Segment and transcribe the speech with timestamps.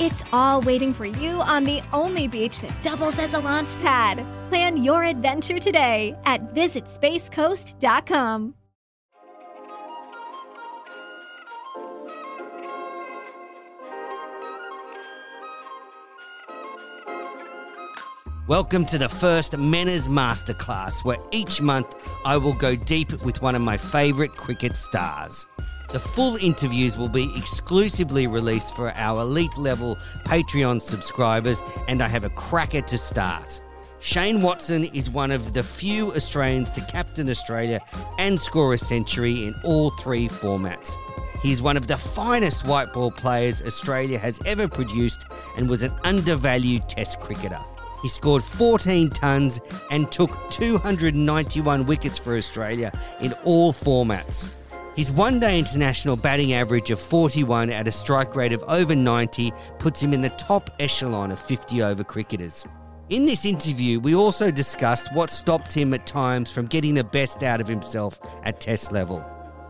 [0.00, 4.24] It's all waiting for you on the only beach that doubles as a launch pad.
[4.48, 8.54] Plan your adventure today at visitspacecoast.com.
[18.46, 21.92] Welcome to the first Menners Masterclass, where each month
[22.24, 25.44] I will go deep with one of my favourite cricket stars.
[25.90, 32.08] The full interviews will be exclusively released for our elite level Patreon subscribers, and I
[32.08, 33.62] have a cracker to start.
[33.98, 37.80] Shane Watson is one of the few Australians to captain Australia
[38.18, 40.94] and score a century in all three formats.
[41.42, 45.24] He's one of the finest white ball players Australia has ever produced
[45.56, 47.60] and was an undervalued Test cricketer.
[48.02, 54.57] He scored 14 tons and took 291 wickets for Australia in all formats.
[54.98, 59.52] His one day international batting average of 41 at a strike rate of over 90
[59.78, 62.64] puts him in the top echelon of 50 over cricketers.
[63.08, 67.44] In this interview, we also discussed what stopped him at times from getting the best
[67.44, 69.24] out of himself at Test level.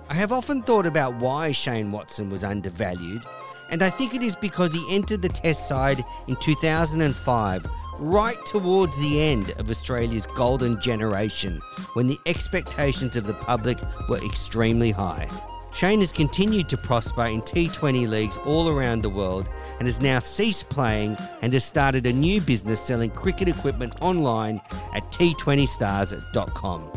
[0.08, 3.22] I have often thought about why Shane Watson was undervalued,
[3.70, 7.66] and I think it is because he entered the Test side in 2005
[7.98, 11.60] right towards the end of Australia's golden generation
[11.94, 13.78] when the expectations of the public
[14.09, 15.28] were extremely high.
[15.72, 19.48] Shane has continued to prosper in T20 leagues all around the world
[19.78, 24.60] and has now ceased playing and has started a new business selling cricket equipment online
[24.94, 26.91] at t20stars.com.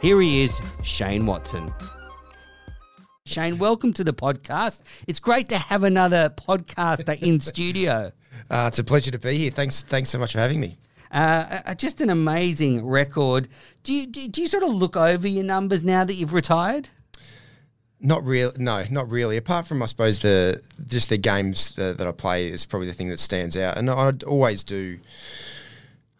[0.00, 1.72] Here he is, Shane Watson.
[3.26, 4.82] Shane, welcome to the podcast.
[5.08, 8.12] It's great to have another podcaster in studio.
[8.50, 9.50] Uh, it's a pleasure to be here.
[9.50, 10.76] Thanks, thanks so much for having me.
[11.10, 13.48] Uh, uh, just an amazing record.
[13.82, 16.88] Do you, do, do you sort of look over your numbers now that you've retired?
[17.98, 19.36] Not real, no, not really.
[19.36, 22.92] Apart from, I suppose the just the games that, that I play is probably the
[22.92, 24.98] thing that stands out, and I always do.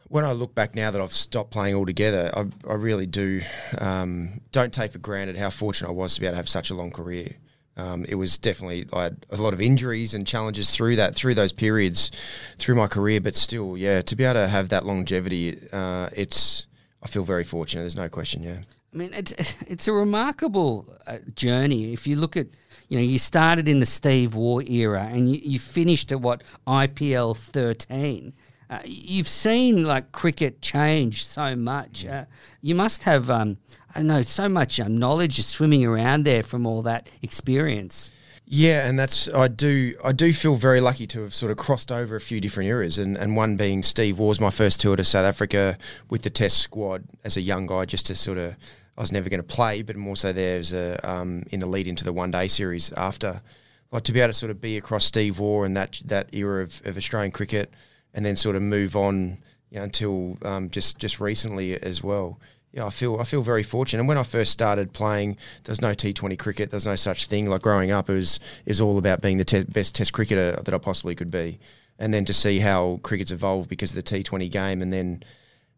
[0.09, 3.43] When I look back now that I've stopped playing altogether, I, I really do
[3.79, 6.71] um, don't take for granted how fortunate I was to be able to have such
[6.71, 7.33] a long career.
[7.77, 11.35] Um, it was definitely I had a lot of injuries and challenges through that through
[11.35, 12.11] those periods
[12.59, 16.67] through my career, but still, yeah, to be able to have that longevity, uh, it's
[17.03, 17.83] I feel very fortunate.
[17.83, 18.43] There's no question.
[18.43, 18.61] Yeah.
[18.95, 19.33] I mean, it's
[19.67, 21.93] it's a remarkable uh, journey.
[21.93, 22.47] If you look at,
[22.89, 26.43] you know, you started in the Steve Waugh era and you, you finished at what
[26.67, 28.33] IPL 13.
[28.69, 32.05] Uh, you've seen like cricket change so much.
[32.05, 32.25] Uh,
[32.61, 33.59] you must have, um,
[33.95, 38.11] I don't know, so much um, knowledge swimming around there from all that experience.
[38.49, 41.91] Yeah, and that's I do I do feel very lucky to have sort of crossed
[41.91, 45.03] over a few different eras, and, and one being Steve Waugh's my first tour to
[45.03, 45.77] South Africa
[46.11, 48.57] with the Test squad as a young guy, just to sort of
[48.97, 51.67] I was never going to play, but more so there as a um, in the
[51.67, 53.43] lead into the one day series after,
[53.91, 56.63] like to be able to sort of be across Steve Waugh and that that era
[56.63, 57.73] of, of Australian cricket
[58.17, 59.39] and then sort of move on
[59.71, 62.41] you know, until um, just just recently as well.
[62.73, 64.01] Yeah, I feel I feel very fortunate.
[64.01, 66.71] And when I first started playing, there's no T20 cricket.
[66.71, 67.47] There's no such thing.
[67.47, 70.75] Like growing up, it was is all about being the te- best Test cricketer that
[70.75, 71.61] I possibly could be.
[71.99, 75.23] And then to see how cricket's evolved because of the T20 game, and then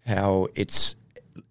[0.07, 0.97] how it's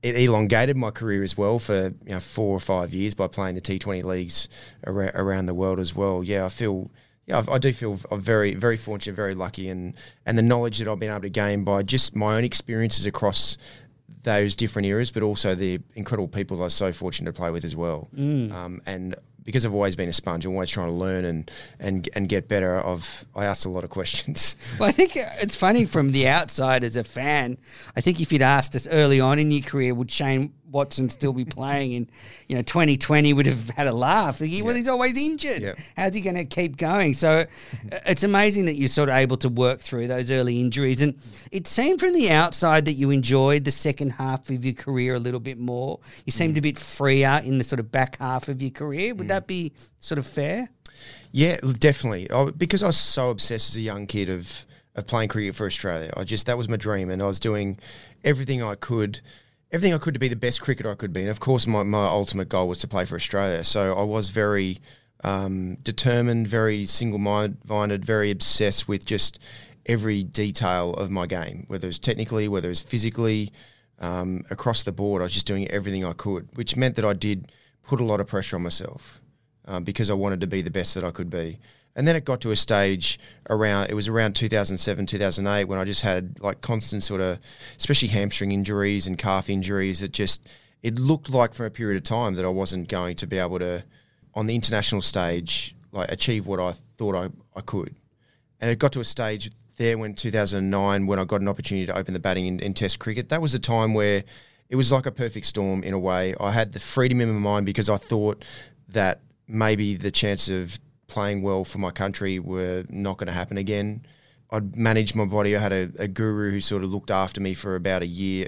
[0.01, 3.55] it elongated my career as well for you know four or five years by playing
[3.55, 4.49] the T20 leagues
[4.85, 6.23] around, around the world as well.
[6.23, 6.89] Yeah, I feel
[7.27, 9.93] yeah, I, I do feel I'm very, very fortunate, very lucky, and
[10.25, 13.57] and the knowledge that I've been able to gain by just my own experiences across
[14.23, 17.63] those different eras, but also the incredible people I was so fortunate to play with
[17.63, 18.09] as well.
[18.15, 18.51] Mm.
[18.51, 22.07] Um, and because I've always been a sponge, I'm always trying to learn and and
[22.15, 22.85] and get better.
[22.85, 24.55] I've I asked a lot of questions.
[24.79, 27.57] Well, I think it's funny from the outside as a fan.
[27.95, 31.33] I think if you'd asked us early on in your career, would Shane Watson still
[31.33, 32.09] be playing in,
[32.47, 34.39] you know, 2020 would have had a laugh.
[34.39, 35.61] He, Well, he's always injured.
[35.61, 35.77] Yep.
[35.95, 37.13] How's he going to keep going?
[37.13, 37.45] So
[37.91, 41.01] uh, it's amazing that you're sort of able to work through those early injuries.
[41.01, 41.15] And
[41.51, 45.19] it seemed from the outside that you enjoyed the second half of your career a
[45.19, 45.99] little bit more.
[46.25, 46.59] You seemed mm.
[46.59, 49.15] a bit freer in the sort of back half of your career.
[49.15, 49.29] Would mm.
[49.29, 50.69] that be sort of fair?
[51.31, 52.29] Yeah, definitely.
[52.31, 54.65] I, because I was so obsessed as a young kid of
[54.97, 56.11] of playing cricket for Australia.
[56.17, 57.79] I just that was my dream, and I was doing
[58.23, 59.21] everything I could,
[59.71, 61.21] everything I could to be the best cricketer I could be.
[61.21, 63.63] And of course, my, my ultimate goal was to play for Australia.
[63.63, 64.77] So I was very
[65.23, 69.39] um, determined, very single minded, very obsessed with just
[69.85, 73.51] every detail of my game, whether it was technically, whether it was physically,
[73.99, 75.21] um, across the board.
[75.21, 77.51] I was just doing everything I could, which meant that I did
[77.83, 79.21] put a lot of pressure on myself
[79.65, 81.59] um, because I wanted to be the best that I could be.
[81.97, 85.83] And then it got to a stage around, it was around 2007, 2008 when I
[85.83, 87.39] just had like constant sort of,
[87.75, 90.03] especially hamstring injuries and calf injuries.
[90.03, 90.47] It just,
[90.83, 93.57] it looked like for a period of time that I wasn't going to be able
[93.57, 93.83] to,
[94.35, 97.95] on the international stage, like achieve what I thought I, I could.
[98.61, 101.97] And it got to a stage there when 2009, when I got an opportunity to
[101.97, 103.29] open the batting in, in Test cricket.
[103.29, 104.23] That was a time where
[104.69, 106.35] it was like a perfect storm in a way.
[106.39, 108.45] I had the freedom in my mind because I thought
[108.89, 113.57] that maybe the chance of playing well for my country were not going to happen
[113.57, 114.05] again.
[114.49, 115.55] I'd managed my body.
[115.55, 118.47] I had a, a, guru who sort of looked after me for about a year,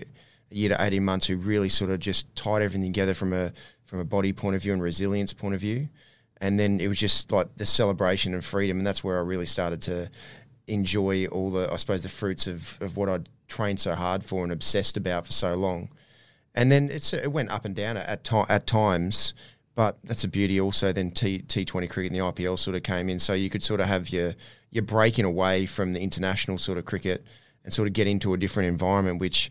[0.51, 3.51] a year to eighteen months, who really sort of just tied everything together from a
[3.85, 5.89] from a body point of view and resilience point of view.
[6.41, 9.45] And then it was just like the celebration and freedom, and that's where I really
[9.45, 10.09] started to
[10.67, 14.43] enjoy all the, I suppose, the fruits of, of what I'd trained so hard for
[14.43, 15.89] and obsessed about for so long.
[16.55, 19.33] And then it's it went up and down at to, at times.
[19.79, 20.59] But that's a beauty.
[20.59, 23.49] Also, then T T Twenty cricket and the IPL sort of came in, so you
[23.49, 24.35] could sort of have your
[24.71, 27.23] your breaking away from the international sort of cricket
[27.63, 29.21] and sort of get into a different environment.
[29.21, 29.49] Which,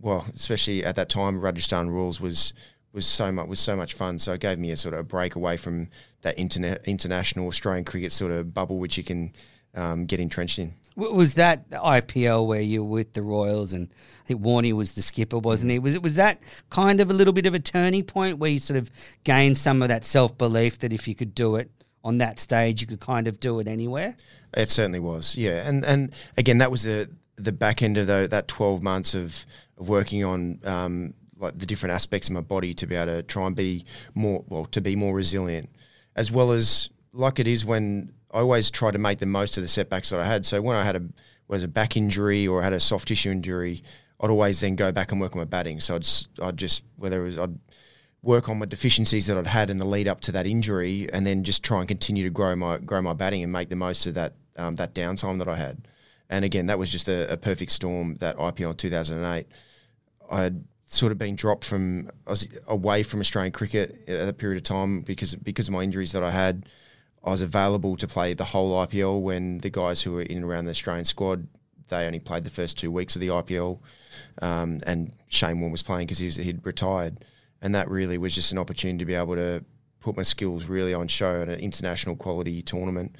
[0.00, 2.54] well, especially at that time, Rajasthan Royals was
[2.94, 4.18] was so much was so much fun.
[4.18, 5.90] So it gave me a sort of a break away from
[6.22, 9.34] that internet international Australian cricket sort of bubble, which you can
[9.74, 10.72] um, get entrenched in.
[10.96, 13.88] Was that IPL where you were with the Royals and
[14.24, 15.78] I think Warney was the skipper, wasn't he?
[15.78, 18.58] Was it was that kind of a little bit of a turning point where you
[18.58, 18.90] sort of
[19.24, 21.70] gained some of that self belief that if you could do it
[22.04, 24.16] on that stage, you could kind of do it anywhere?
[24.54, 25.66] It certainly was, yeah.
[25.66, 29.46] And and again, that was the the back end of the, that twelve months of,
[29.78, 33.22] of working on um, like the different aspects of my body to be able to
[33.22, 33.84] try and be
[34.14, 35.70] more well to be more resilient,
[36.14, 39.62] as well as like it is when I always try to make the most of
[39.62, 40.46] the setbacks that I had.
[40.46, 41.02] So when I had a
[41.48, 43.82] was a back injury or I had a soft tissue injury,
[44.20, 45.80] I'd always then go back and work on my batting.
[45.80, 46.08] So I'd
[46.42, 47.58] I'd just whether it was I'd
[48.22, 51.26] work on my deficiencies that I'd had in the lead up to that injury, and
[51.26, 54.06] then just try and continue to grow my grow my batting and make the most
[54.06, 55.88] of that um, that downtime that I had.
[56.30, 58.16] And again, that was just a, a perfect storm.
[58.16, 59.46] That IPL in 2008,
[60.30, 64.38] I had sort of been dropped from I was away from Australian cricket at that
[64.38, 66.66] period of time because because of my injuries that I had.
[67.24, 70.44] I was available to play the whole IPL when the guys who were in and
[70.44, 71.46] around the Australian squad
[71.92, 73.78] they only played the first two weeks of the IPL,
[74.40, 77.24] um, and Shane Warne was playing because he he'd retired,
[77.60, 79.64] and that really was just an opportunity to be able to
[80.00, 83.14] put my skills really on show at an international quality tournament.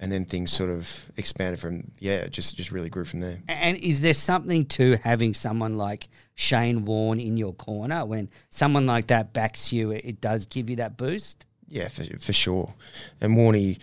[0.00, 3.38] And then things sort of expanded from yeah, just just really grew from there.
[3.48, 8.86] And is there something to having someone like Shane Warne in your corner when someone
[8.86, 9.90] like that backs you?
[9.90, 11.46] It does give you that boost.
[11.68, 12.74] Yeah, for, for sure.
[13.20, 13.78] And Warney,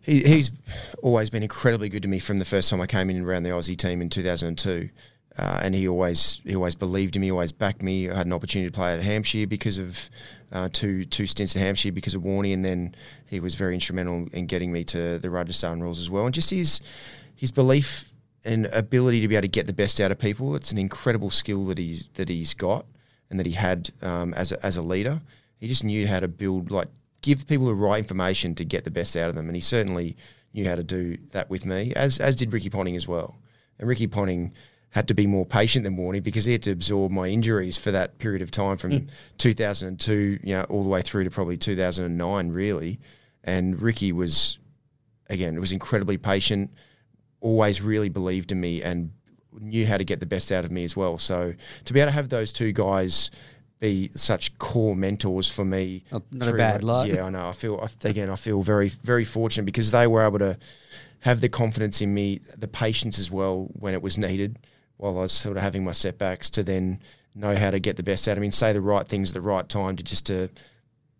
[0.00, 0.50] he, he's
[1.02, 3.50] always been incredibly good to me from the first time I came in around the
[3.50, 4.88] Aussie team in 2002.
[5.38, 8.08] Uh, and he always he always believed in me, always backed me.
[8.08, 10.08] I had an opportunity to play at Hampshire because of
[10.50, 12.94] uh, two two stints at Hampshire because of Warney, and then
[13.26, 16.24] he was very instrumental in getting me to the Rajasthan Royals as well.
[16.24, 16.80] And just his
[17.34, 18.14] his belief
[18.46, 20.56] and ability to be able to get the best out of people.
[20.56, 22.86] It's an incredible skill that he's that he's got
[23.28, 25.20] and that he had um, as a, as a leader.
[25.58, 26.88] He just knew how to build like
[27.26, 29.46] give people the right information to get the best out of them.
[29.48, 30.16] And he certainly
[30.54, 33.36] knew how to do that with me, as as did Ricky Ponting as well.
[33.78, 34.54] And Ricky Ponting
[34.90, 37.90] had to be more patient than Warney because he had to absorb my injuries for
[37.90, 39.08] that period of time from mm.
[39.38, 43.00] 2002, you know, all the way through to probably 2009, really.
[43.42, 44.58] And Ricky was,
[45.28, 46.70] again, was incredibly patient,
[47.40, 49.10] always really believed in me and
[49.52, 51.18] knew how to get the best out of me as well.
[51.18, 51.54] So
[51.84, 53.30] to be able to have those two guys
[53.78, 56.04] be such core mentors for me.
[56.30, 57.08] Not a bad lot.
[57.08, 57.48] Yeah, I know.
[57.48, 58.30] I feel again.
[58.30, 60.58] I feel very very fortunate because they were able to
[61.20, 64.58] have the confidence in me, the patience as well when it was needed,
[64.96, 67.00] while I was sort of having my setbacks to then
[67.34, 69.34] know how to get the best out of me and say the right things at
[69.34, 70.48] the right time to just to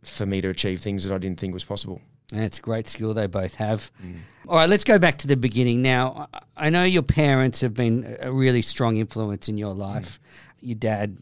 [0.02, 2.00] for me to achieve things that I didn't think was possible.
[2.32, 3.90] And it's a great skill they both have.
[4.04, 4.16] Mm.
[4.48, 5.82] All right, let's go back to the beginning.
[5.82, 10.18] Now, I know your parents have been a really strong influence in your life.
[10.18, 10.68] Mm.
[10.68, 11.18] Your dad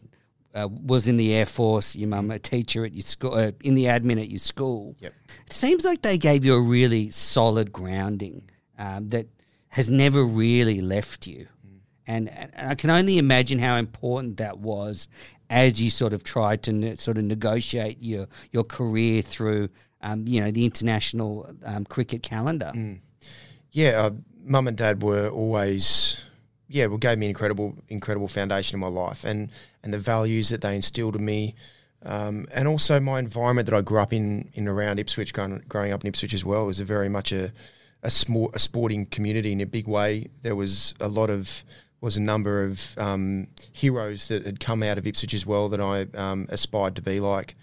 [0.55, 3.75] uh, was in the Air Force, your mum a teacher at your school, uh, in
[3.75, 4.95] the admin at your school.
[4.99, 5.13] Yep.
[5.45, 9.27] It seems like they gave you a really solid grounding um, that
[9.69, 11.47] has never really left you.
[12.07, 15.07] And, and I can only imagine how important that was
[15.49, 19.69] as you sort of tried to ne- sort of negotiate your your career through,
[20.01, 22.71] um, you know, the international um, cricket calendar.
[23.71, 24.11] Yeah, uh,
[24.43, 26.23] mum and dad were always,
[26.67, 29.49] yeah, well, gave me an incredible, incredible foundation in my life, and
[29.83, 31.55] and the values that they instilled in me,
[32.03, 35.91] um, and also my environment that I grew up in, in around Ipswich, growing, growing
[35.91, 37.51] up in Ipswich as well, was a very much a
[38.03, 40.27] a, small, a sporting community in a big way.
[40.43, 41.63] There was a lot of
[42.01, 45.81] was a number of um, heroes that had come out of Ipswich as well that
[45.81, 47.55] I um, aspired to be like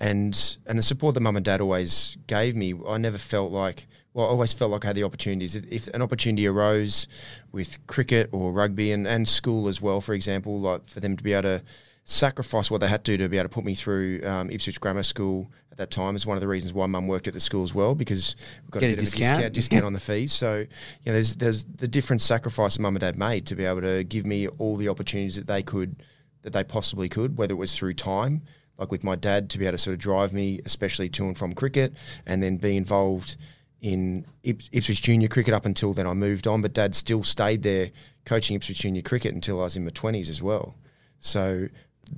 [0.00, 3.86] and and the support that mum and dad always gave me, I never felt like
[4.12, 5.54] well, I always felt like I had the opportunities.
[5.54, 7.06] If- an opportunity arose
[7.52, 11.22] with cricket or rugby and, and school as well, for example, like for them to
[11.22, 11.62] be able to
[12.04, 15.04] sacrifice what they had to to be able to put me through um, Ipswich Grammar
[15.04, 17.62] School at that time is one of the reasons why mum worked at the school
[17.62, 18.34] as well because
[18.66, 19.36] we got Get a a bit of a discount.
[19.36, 20.32] discount, discount on the fees.
[20.32, 20.66] So, you
[21.06, 24.26] know, there's there's the different sacrifices mum and dad made to be able to give
[24.26, 26.02] me all the opportunities that they could
[26.42, 28.42] that they possibly could, whether it was through time,
[28.78, 31.38] like with my dad to be able to sort of drive me, especially to and
[31.38, 31.92] from cricket,
[32.26, 33.36] and then be involved
[33.80, 36.62] in Ips- Ipswich Junior cricket up until then I moved on.
[36.62, 37.90] But dad still stayed there
[38.24, 40.74] coaching Ipswich Junior cricket until I was in my twenties as well.
[41.18, 41.68] So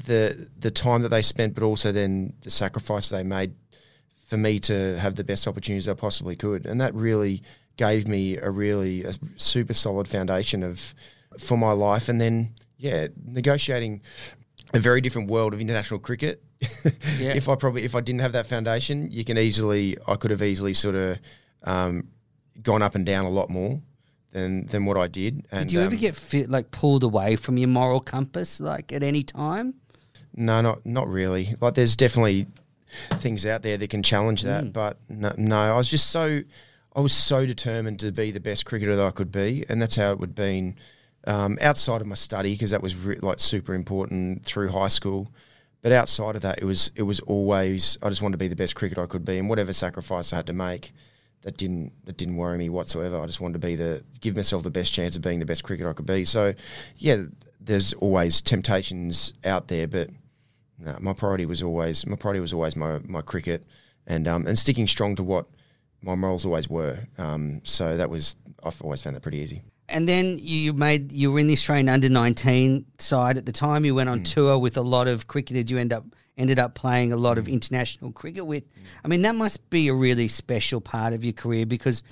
[0.07, 3.55] the the time that they spent, but also then the sacrifice they made
[4.27, 7.43] for me to have the best opportunities I possibly could, and that really
[7.77, 10.95] gave me a really a super solid foundation of
[11.39, 12.09] for my life.
[12.09, 14.03] And then yeah, negotiating
[14.75, 16.43] a very different world of international cricket.
[17.19, 17.35] Yeah.
[17.35, 20.43] if I probably if I didn't have that foundation, you can easily I could have
[20.43, 21.19] easily sort of
[21.65, 22.09] um,
[22.63, 23.81] gone up and down a lot more
[24.33, 25.47] than than what I did.
[25.51, 28.93] And, Did you ever um, get fit, like pulled away from your moral compass, like
[28.93, 29.75] at any time?
[30.35, 31.55] No, not not really.
[31.61, 32.47] Like, there's definitely
[33.15, 34.73] things out there that can challenge that, Mm.
[34.73, 36.43] but no, no, I was just so,
[36.95, 39.97] I was so determined to be the best cricketer that I could be, and that's
[39.97, 40.77] how it would been
[41.27, 45.33] um, outside of my study because that was re- like super important through high school.
[45.81, 48.57] But outside of that, it was it was always I just wanted to be the
[48.57, 50.93] best cricketer I could be, and whatever sacrifice I had to make,
[51.43, 53.19] that didn't that didn't worry me whatsoever.
[53.19, 55.63] I just wanted to be the give myself the best chance of being the best
[55.63, 56.25] cricketer I could be.
[56.25, 56.55] So,
[56.97, 57.25] yeah,
[57.61, 60.11] there's always temptations out there, but
[60.79, 63.65] no, my priority was always my priority was always my, my cricket,
[64.07, 65.47] and um, and sticking strong to what
[66.01, 66.99] my morals always were.
[67.19, 69.63] Um, so that was I've always found that pretty easy.
[69.89, 73.85] And then you made you were in the Australian under nineteen side at the time.
[73.85, 75.71] You went on tour with a lot of cricketers.
[75.71, 76.05] You end up
[76.37, 78.69] ended up playing a lot of international cricket with.
[79.05, 82.03] I mean, that must be a really special part of your career because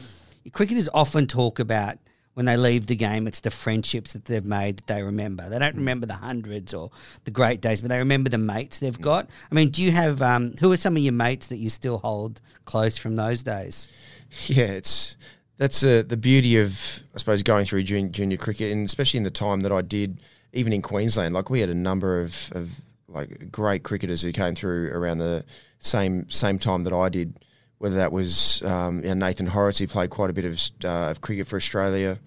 [0.52, 1.98] cricketers often talk about
[2.34, 5.48] when they leave the game, it's the friendships that they've made that they remember.
[5.48, 6.90] They don't remember the hundreds or
[7.24, 9.28] the great days, but they remember the mates they've got.
[9.50, 11.98] I mean, do you have um, who are some of your mates that you still
[11.98, 13.88] hold close from those days?
[14.46, 15.16] Yeah, it's
[15.56, 19.24] that's uh, the beauty of I suppose going through junior, junior cricket, and especially in
[19.24, 20.20] the time that I did,
[20.52, 21.34] even in Queensland.
[21.34, 25.44] Like we had a number of, of like great cricketers who came through around the
[25.78, 27.44] same same time that I did.
[27.78, 31.10] Whether that was um, you know, Nathan Hauritz, who played quite a bit of, uh,
[31.10, 32.18] of cricket for Australia.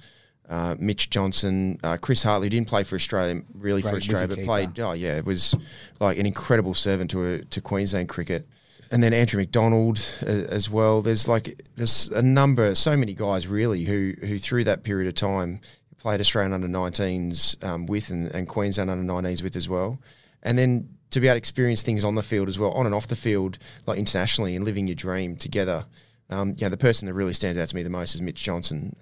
[0.50, 4.80] Uh, Mitch Johnson, uh, Chris Hartley didn't play for Australia really for Australia, but played.
[4.80, 5.56] Oh yeah, it was
[6.00, 8.48] like an incredible servant to a, to Queensland cricket
[8.94, 11.02] and then Andrew McDonald uh, as well.
[11.02, 15.16] There's like there's a number, so many guys really who who through that period of
[15.16, 15.60] time
[15.98, 19.98] played Australian under 19s um, with and, and Queensland under 19s with as well,
[20.44, 22.96] and then to be able to experience things on the field as well, on and
[22.96, 25.86] off the field, like internationally, and living your dream together.
[26.30, 28.96] Um, know, the person that really stands out to me the most is Mitch Johnson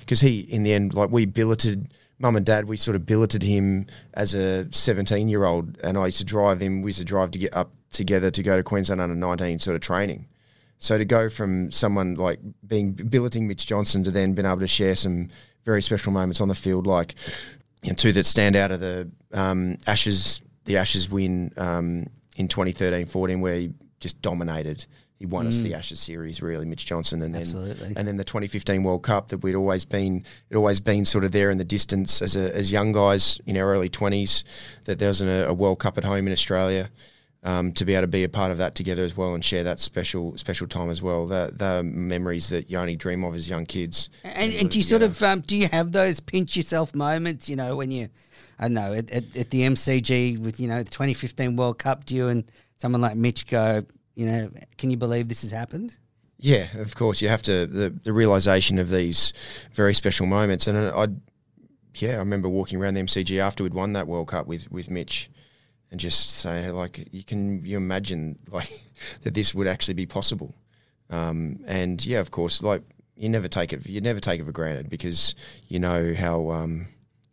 [0.00, 3.42] because he, in the end, like we billeted mum and dad, we sort of billeted
[3.42, 6.82] him as a 17 year old, and I used to drive him.
[6.82, 9.74] We used to drive to get up together to go to Queensland under 19 sort
[9.74, 10.28] of training.
[10.78, 14.66] So to go from someone like being billeting Mitch Johnson to then being able to
[14.66, 15.28] share some
[15.64, 17.14] very special moments on the field, like
[17.82, 22.48] you know, two that stand out of the um, Ashes, the Ashes win um, in
[22.48, 24.86] 2013-14, where he just dominated.
[25.20, 27.92] He won us the Ashes series, really, Mitch Johnson, and then Absolutely.
[27.94, 31.32] and then the 2015 World Cup that we'd always been, it always been sort of
[31.32, 34.44] there in the distance as a, as young guys in our early 20s,
[34.86, 36.88] that there was a, a World Cup at home in Australia.
[37.42, 39.64] Um, to be able to be a part of that together as well and share
[39.64, 41.26] that special special time as well.
[41.26, 44.10] The the memories that you only dream of as young kids.
[44.24, 47.48] And, and do you sort of um, do you have those pinch yourself moments?
[47.48, 48.08] You know, when you,
[48.60, 52.04] I don't know, at, at, at the MCG with you know the 2015 World Cup,
[52.04, 52.44] do you and
[52.76, 53.82] someone like Mitch go,
[54.14, 55.96] you know, can you believe this has happened?
[56.36, 57.22] Yeah, of course.
[57.22, 59.32] You have to the the realization of these
[59.72, 61.08] very special moments, and I,
[61.94, 64.90] yeah, I remember walking around the MCG after we'd won that World Cup with with
[64.90, 65.30] Mitch,
[65.90, 68.70] and just saying like you can you imagine like
[69.22, 70.54] that this would actually be possible.
[71.08, 72.82] Um, and yeah, of course, like
[73.16, 75.34] you never take it you never take it for granted because
[75.68, 76.86] you know how um,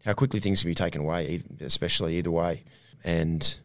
[0.06, 2.64] how quickly things can be taken away, especially either way.
[3.04, 3.58] And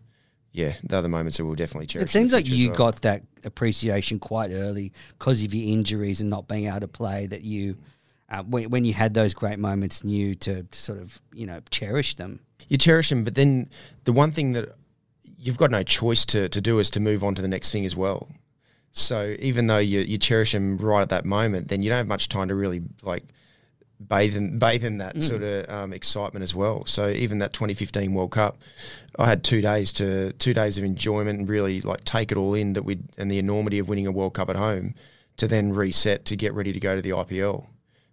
[0.53, 2.11] yeah, the other moments that we'll definitely cherish.
[2.11, 2.79] It seems like you well.
[2.79, 7.27] got that appreciation quite early because of your injuries and not being able to play.
[7.27, 7.77] That you,
[8.29, 11.61] uh, when, when you had those great moments, knew to, to sort of you know
[11.71, 12.41] cherish them.
[12.69, 13.71] You cherish them, but then
[14.05, 14.69] the one thing that
[15.43, 17.85] you've got no choice to, to do is to move on to the next thing
[17.85, 18.29] as well.
[18.93, 22.07] So even though you, you cherish them right at that moment, then you don't have
[22.07, 23.25] much time to really like
[24.09, 25.23] bathe in bathe in that mm.
[25.23, 26.85] sort of um, excitement as well.
[26.87, 28.59] So even that 2015 World Cup,
[29.19, 32.55] I had two days to two days of enjoyment and really like take it all
[32.55, 34.95] in that we and the enormity of winning a World Cup at home,
[35.37, 37.67] to then reset to get ready to go to the IPL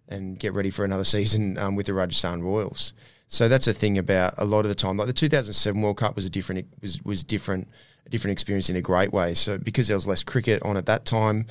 [0.08, 2.92] and get ready for another season um, with the Rajasthan Royals.
[3.28, 4.96] So that's a thing about a lot of the time.
[4.96, 7.68] Like the 2007 World Cup was a different was was different
[8.06, 9.34] a different experience in a great way.
[9.34, 11.46] So because there was less cricket on at that time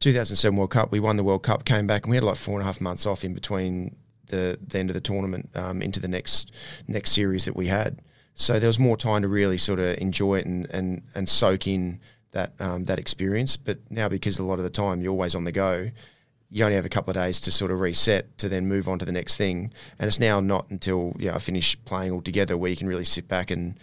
[0.00, 2.54] 2007 World Cup, we won the World Cup, came back, and we had like four
[2.54, 6.00] and a half months off in between the, the end of the tournament um, into
[6.00, 6.52] the next
[6.86, 8.00] next series that we had.
[8.34, 11.66] So there was more time to really sort of enjoy it and and, and soak
[11.66, 12.00] in
[12.32, 13.56] that um, that experience.
[13.56, 15.90] But now, because a lot of the time you're always on the go,
[16.50, 18.98] you only have a couple of days to sort of reset to then move on
[18.98, 19.72] to the next thing.
[19.98, 23.04] And it's now not until you know I finish playing altogether where you can really
[23.04, 23.78] sit back and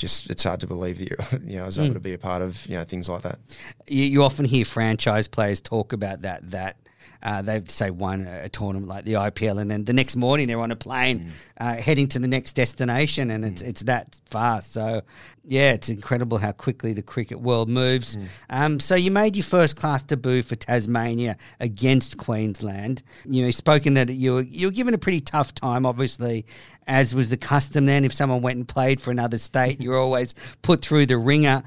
[0.00, 1.94] just it's hard to believe that you, you know, I was able mm.
[1.94, 3.38] to be a part of you know things like that.
[3.86, 6.76] You, you, often hear franchise players talk about that that.
[7.22, 10.48] Uh, they say won a, a, tournament like the IPL, and then the next morning
[10.48, 11.30] they're on a plane mm.
[11.58, 13.68] uh, heading to the next destination, and it's mm.
[13.68, 14.72] it's that fast.
[14.72, 15.02] So,
[15.44, 18.16] yeah, it's incredible how quickly the cricket world moves.
[18.16, 18.28] Mm.
[18.48, 23.02] Um, so you made your first class debut for Tasmania against Queensland.
[23.26, 26.46] You know, spoken that you were you were given a pretty tough time, obviously,
[26.90, 28.04] as was the custom then.
[28.04, 31.62] If someone went and played for another state, you're always put through the ringer.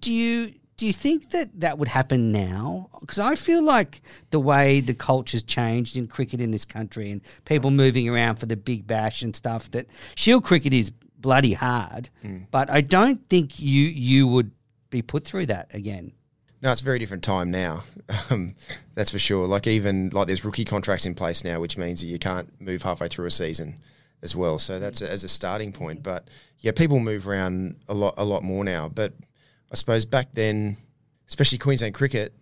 [0.00, 2.88] Do you do you think that that would happen now?
[3.00, 7.20] Because I feel like the way the culture's changed in cricket in this country and
[7.44, 12.10] people moving around for the big bash and stuff, that Shield cricket is bloody hard.
[12.24, 12.46] Mm.
[12.50, 14.50] But I don't think you you would
[14.90, 16.12] be put through that again.
[16.62, 17.84] No, it's a very different time now.
[18.30, 18.54] Um,
[18.94, 19.46] that's for sure.
[19.46, 22.82] Like even like there's rookie contracts in place now, which means that you can't move
[22.82, 23.78] halfway through a season
[24.22, 24.58] as well.
[24.58, 26.02] So that's a, as a starting point.
[26.02, 26.28] But
[26.60, 28.88] yeah, people move around a lot, a lot more now.
[28.88, 29.14] But
[29.70, 30.76] I suppose back then,
[31.28, 32.32] especially Queensland cricket,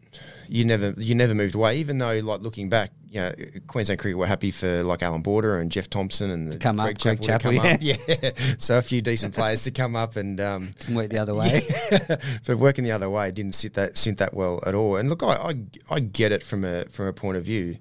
[0.48, 1.78] you never, you never moved away.
[1.78, 3.32] Even though, like looking back, you know,
[3.66, 6.96] Queensland cricket were happy for like Allan Border and Jeff Thomson and the come Greg
[6.96, 7.76] up, Greg Chappell, yeah.
[7.80, 8.30] yeah.
[8.58, 11.62] So a few decent players to come up and um, work the other way.
[11.90, 12.16] Yeah.
[12.46, 14.96] but working the other way didn't sit that sit that well at all.
[14.96, 15.54] And look, I, I,
[15.90, 17.78] I get it from a from a point of view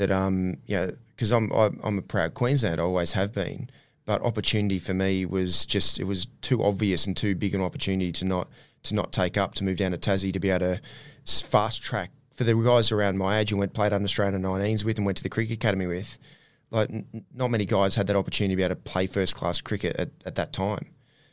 [0.00, 3.68] that um, know, because I'm I'm a proud Queenslander, I always have been.
[4.06, 8.10] But opportunity for me was just it was too obvious and too big an opportunity
[8.12, 8.48] to not
[8.84, 10.80] to not take up to move down to Tassie to be able to
[11.42, 14.96] fast track for the guys around my age who went played under Australian 19s with
[14.96, 16.18] and went to the cricket academy with.
[16.70, 19.60] Like n- not many guys had that opportunity to be able to play first class
[19.60, 20.86] cricket at, at that time.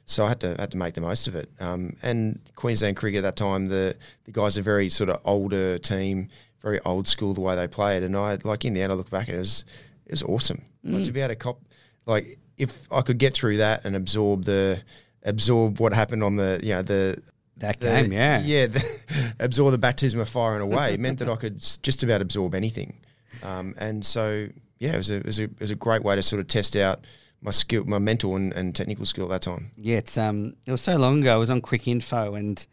[0.05, 1.49] So I had to had to make the most of it.
[1.61, 5.77] Um, and Queensland cricket at that time, the the guys are very sort of older
[5.77, 6.27] team
[6.67, 8.03] very old school the way they played.
[8.03, 9.63] And I like in the end, I look back, it was
[10.05, 10.61] it was awesome.
[10.85, 10.95] Mm.
[10.95, 11.59] Like, to be able to cop,
[12.05, 14.81] like if I could get through that and absorb the
[15.23, 17.21] absorb what happened on the you know the
[17.57, 20.99] that the, game, yeah, yeah, the, absorb the baptism of fire in a way it
[20.99, 22.97] meant that I could just about absorb anything.
[23.43, 24.47] Um, and so
[24.79, 26.47] yeah, it was a it was a it was a great way to sort of
[26.47, 26.99] test out
[27.41, 29.71] my skill, my mental and, and technical skill at that time.
[29.77, 31.33] Yeah, it's um, it was so long ago.
[31.33, 32.65] I was on Cricinfo, and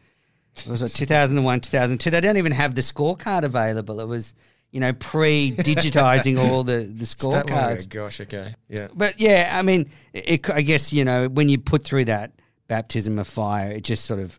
[0.56, 2.10] it was like 2001, 2002.
[2.10, 4.00] They don't even have the scorecard available.
[4.00, 4.34] It was,
[4.70, 7.88] you know, pre-digitizing all the the scorecards.
[7.88, 8.88] Gosh, okay, yeah.
[8.94, 12.32] But yeah, I mean, it, I guess you know when you put through that
[12.66, 14.38] baptism of fire, it just sort of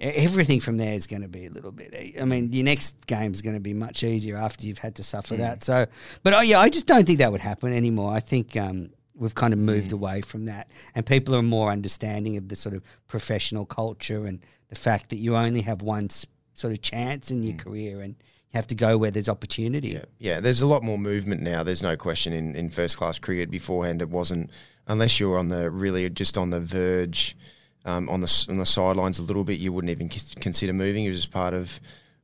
[0.00, 2.14] everything from there is going to be a little bit.
[2.20, 5.02] I mean, your next game is going to be much easier after you've had to
[5.02, 5.38] suffer mm.
[5.38, 5.64] that.
[5.64, 5.86] So,
[6.22, 8.12] but oh yeah, I just don't think that would happen anymore.
[8.12, 8.90] I think um,
[9.22, 9.94] we've kind of moved mm.
[9.94, 14.40] away from that, and people are more understanding of the sort of professional culture and
[14.68, 16.08] the fact that you only have one
[16.54, 17.58] sort of chance in your mm.
[17.58, 19.88] career and you have to go where there's opportunity.
[19.88, 20.40] Yeah, yeah.
[20.40, 21.62] There's a lot more movement now.
[21.62, 23.50] There's no question in, in first class cricket.
[23.50, 24.50] Beforehand, it wasn't
[24.86, 27.36] unless you're on the really just on the verge,
[27.84, 29.58] um, on the on the sidelines a little bit.
[29.58, 31.04] You wouldn't even consider moving.
[31.04, 31.80] It was part of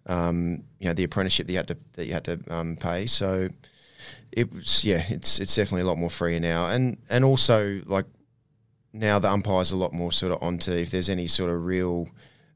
[0.06, 3.06] um, you know the apprenticeship that you had to that you had to um, pay.
[3.06, 3.48] So
[4.32, 8.06] it was yeah, it's it's definitely a lot more freer now, and and also like
[8.92, 11.64] now the umpires are a lot more sort of onto if there's any sort of
[11.64, 12.08] real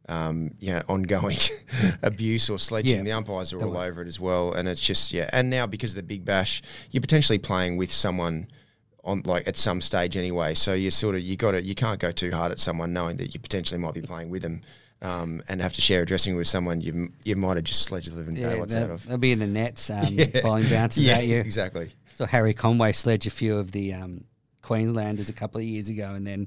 [0.08, 1.37] um, know, ongoing
[2.02, 2.98] abuse or sledging.
[2.98, 3.02] Yeah.
[3.02, 5.28] The umpires are all over it as well, and it's just yeah.
[5.32, 8.48] And now because of the Big Bash, you're potentially playing with someone
[9.04, 10.54] on like at some stage anyway.
[10.54, 13.16] So you sort of you got to you can't go too hard at someone knowing
[13.16, 14.62] that you potentially might be playing with them.
[15.02, 17.82] Um, and have to share a dressing room with someone you you might have just
[17.82, 19.04] sledged the living daylights out of.
[19.06, 20.40] they'll be in the nets, um, Yeah.
[20.42, 21.38] bowling bounces yeah, at you.
[21.38, 21.90] exactly.
[22.14, 24.24] So Harry Conway sledged a few of the um,
[24.62, 26.46] Queenslanders a couple of years ago, and then you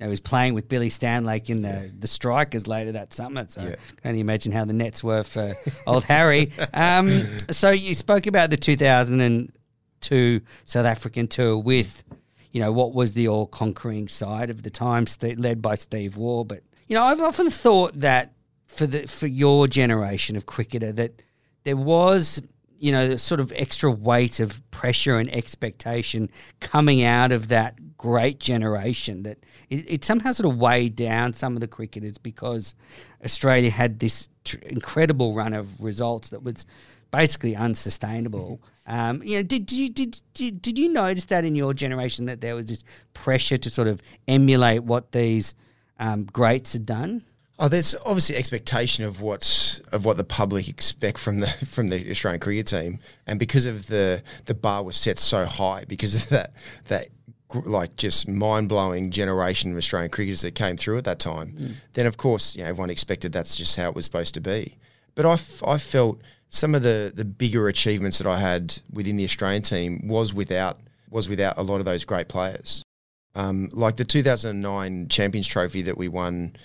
[0.00, 3.46] know, he was playing with Billy Stanlake in the the strikers later that summer.
[3.48, 3.76] So Yeah.
[4.02, 5.54] can only imagine how the nets were for
[5.86, 6.50] old Harry.
[6.74, 12.04] Um, so you spoke about the 2002 South African tour with,
[12.52, 16.16] you know, what was the all conquering side of the time, st- led by Steve
[16.16, 16.44] Waugh.
[16.44, 18.32] But you know, I've often thought that
[18.66, 21.22] for the for your generation of cricketer that
[21.62, 22.42] there was
[22.78, 26.28] you know the sort of extra weight of pressure and expectation
[26.60, 29.38] coming out of that great generation that
[29.70, 32.74] it, it somehow sort of weighed down some of the cricketers because
[33.24, 36.66] Australia had this tr- incredible run of results that was
[37.10, 38.60] basically unsustainable.
[38.86, 42.40] Um, you know, did you did, did did you notice that in your generation that
[42.40, 45.54] there was this pressure to sort of emulate what these
[45.98, 47.22] um, greats had done?
[47.58, 52.10] Oh, there's obviously expectation of what's of what the public expect from the from the
[52.10, 56.28] Australian cricket team, and because of the the bar was set so high because of
[56.30, 56.50] that
[56.86, 57.08] that
[57.64, 62.06] like just mind blowing generation of Australian cricketers that came through at that time, then
[62.06, 64.76] of course you know, everyone expected that's just how it was supposed to be.
[65.14, 69.16] But I, f- I felt some of the the bigger achievements that I had within
[69.16, 72.83] the Australian team was without was without a lot of those great players.
[73.34, 76.56] Um, like the 2009 Champions Trophy that we won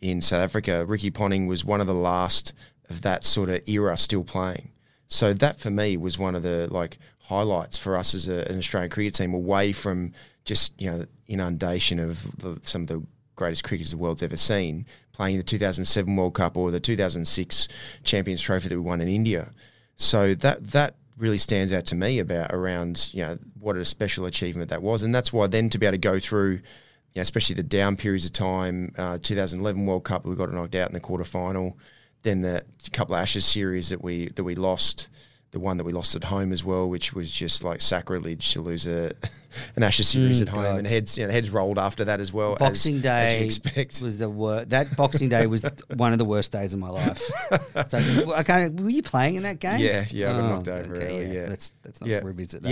[0.00, 2.52] in South Africa, Ricky Ponting was one of the last
[2.90, 4.70] of that sort of era still playing.
[5.08, 8.58] So that for me was one of the like highlights for us as a, an
[8.58, 10.12] Australian cricket team, away from
[10.44, 13.02] just you know inundation of the, some of the
[13.36, 17.68] greatest cricketers the world's ever seen, playing the 2007 World Cup or the 2006
[18.02, 19.52] Champions Trophy that we won in India.
[19.96, 24.26] So that that really stands out to me about around you know what a special
[24.26, 26.60] achievement that was, and that's why then to be able to go through, you
[27.16, 30.88] know, especially the down periods of time, uh, 2011 World Cup we got knocked out
[30.88, 31.78] in the quarter final,
[32.22, 35.08] then the couple of Ashes series that we that we lost.
[35.50, 38.60] The one that we lost at home as well, which was just like sacrilege to
[38.60, 39.12] lose a
[39.76, 40.78] an Ashes series Mm, at home, God.
[40.80, 42.52] and heads you know, heads rolled after that as well.
[42.52, 44.02] as- Boxing as Day expect.
[44.02, 44.68] was the worst.
[44.68, 45.64] That Boxing Day was
[45.96, 47.22] one of the worst days of my life.
[47.86, 47.98] So,
[48.34, 49.80] I can't, were you playing in that game?
[49.80, 51.46] Yeah, yeah, I got Oh, knocked over early, yeah.
[51.48, 52.20] let's let's not yeah.
[52.22, 52.70] revisit that.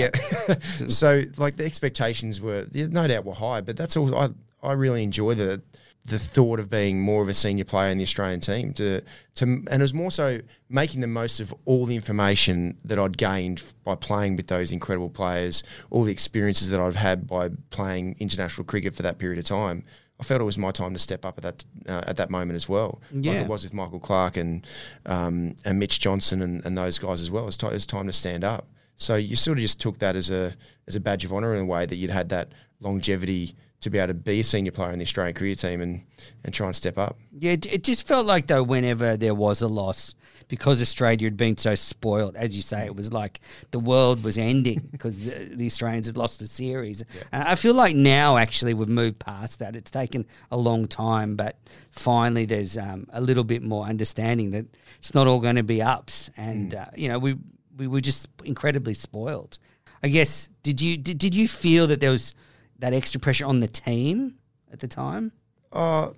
[0.79, 0.87] Yeah.
[0.89, 4.29] so like the expectations were yeah, no doubt were high, but that's all I
[4.63, 5.63] I really enjoy the
[6.07, 9.01] the thought of being more of a senior player in the Australian team to
[9.35, 10.39] to and it was more so
[10.69, 15.11] making the most of all the information that I'd gained by playing with those incredible
[15.11, 19.45] players, all the experiences that I've had by playing international cricket for that period of
[19.47, 19.85] time.
[20.19, 22.57] I felt it was my time to step up at that uh, at that moment
[22.57, 23.41] as well, like Yeah.
[23.43, 24.67] it was with Michael Clarke and
[25.07, 27.47] um, and Mitch Johnson and, and those guys as well.
[27.49, 28.67] It's, ti- it's time to stand up.
[28.99, 30.55] So you sort of just took that as a
[30.89, 33.99] as a badge of honour in a way that you'd had that longevity to be
[33.99, 36.05] able to be a senior player in the Australian cricket team and,
[36.45, 37.19] and try and step up.
[37.33, 40.15] Yeah, it, just felt like though whenever there was a loss,
[40.49, 43.41] because Australia had been so spoiled, as you say, it was like
[43.73, 47.03] the world was ending because the, the Australians had lost the series.
[47.33, 49.77] Uh, I feel like now actually we've moved past that.
[49.77, 51.59] It's taken a long time, but
[51.91, 54.67] finally there's um, a little bit more understanding that
[54.99, 57.37] it's not all going to be ups, and uh, you know we
[57.77, 59.59] we were just incredibly spoiled.
[60.03, 62.35] I guess did you did, did you feel that there was
[62.79, 64.37] that extra pressure on the team
[64.73, 65.33] at the time?
[65.73, 66.11] Uh,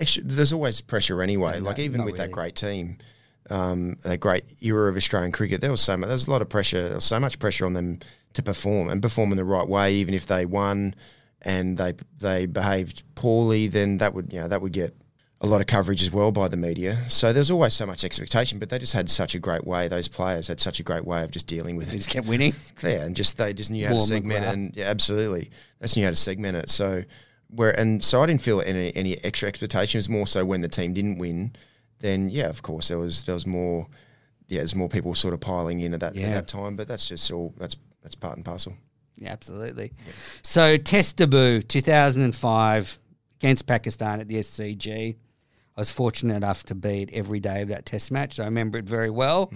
[0.00, 1.58] actually, there's always pressure anyway.
[1.58, 2.26] No, like even with really.
[2.26, 2.98] that great team,
[3.50, 6.08] um, that great era of Australian cricket, there was so much.
[6.08, 6.84] There was a lot of pressure.
[6.84, 8.00] There was so much pressure on them
[8.34, 9.94] to perform and perform in the right way.
[9.94, 10.94] Even if they won
[11.42, 14.96] and they they behaved poorly, then that would you know that would get
[15.46, 16.98] a lot of coverage as well by the media.
[17.08, 18.58] So there's always so much expectation.
[18.58, 19.88] But they just had such a great way.
[19.88, 21.98] Those players had such a great way of just dealing with They it.
[21.98, 22.52] just kept winning.
[22.82, 25.96] Yeah, and just they just knew how to segment it, and yeah, absolutely, they just
[25.96, 26.68] knew how to segment it.
[26.70, 27.04] So
[27.48, 29.98] where and so I didn't feel any any extra expectation.
[29.98, 31.54] It was more so when the team didn't win,
[32.00, 33.86] then yeah, of course there was there was more,
[34.48, 36.26] yeah, there's more people sort of piling in at that Yeah.
[36.28, 36.76] at that time.
[36.76, 38.74] But that's just all that's that's part and parcel.
[39.18, 39.92] Yeah, absolutely.
[40.42, 42.98] So, test debut 2005
[43.40, 45.16] against Pakistan at the SCG.
[45.76, 48.46] I was fortunate enough to be at every day of that test match, so I
[48.46, 49.52] remember it very well.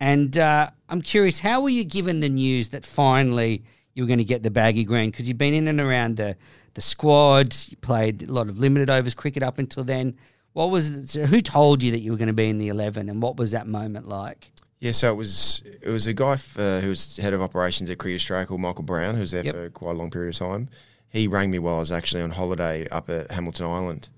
[0.00, 3.62] And uh, I'm curious, how were you given the news that finally
[3.94, 5.10] you were going to get the baggy green?
[5.10, 6.36] Because you've been in and around the,
[6.74, 10.16] the squad, you played a lot of limited overs cricket up until then.
[10.54, 13.08] What was so who told you that you were going to be in the 11
[13.08, 14.50] and what was that moment like?
[14.80, 17.98] Yeah, so it was it was a guy uh, who was head of operations at
[17.98, 19.54] Cricket Australia called Michael Brown, who was there Yep.
[19.54, 20.68] for quite a long period of time.
[21.08, 24.08] He rang me while I was actually on holiday up at Hamilton Island,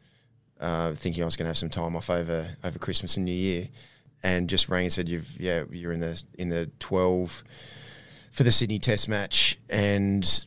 [0.60, 3.32] uh, thinking I was going to have some time off over over Christmas and New
[3.32, 3.68] Year,
[4.22, 7.44] and just rang and said, "You've yeah, you're in the in the twelve
[8.30, 10.46] for the Sydney Test match," and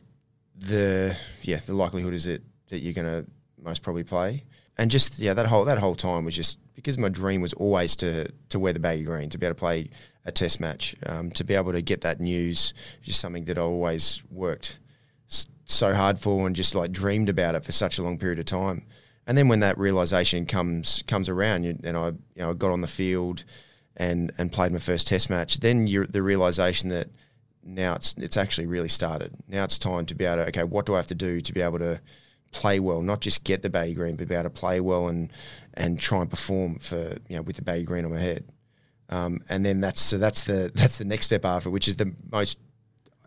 [0.56, 3.30] the yeah the likelihood is that that you're going to
[3.62, 4.44] most probably play.
[4.76, 7.96] And just yeah, that whole that whole time was just because my dream was always
[7.96, 9.90] to to wear the baggy green, to be able to play
[10.24, 13.62] a test match, um, to be able to get that news, just something that I
[13.62, 14.78] always worked
[15.70, 18.46] so hard for and just like dreamed about it for such a long period of
[18.46, 18.84] time.
[19.28, 22.86] And then when that realization comes comes around, and I you know got on the
[22.88, 23.44] field
[23.94, 27.08] and and played my first test match, then the realization that
[27.62, 29.36] now it's it's actually really started.
[29.46, 31.52] Now it's time to be able to okay, what do I have to do to
[31.52, 32.00] be able to
[32.52, 35.30] play well, not just get the baggy green, but be able to play well and
[35.74, 38.50] and try and perform for you know with the baggy green on my head.
[39.10, 42.14] Um, and then that's so that's the that's the next step after, which is the
[42.32, 42.58] most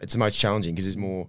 [0.01, 1.27] it's the most challenging because there's more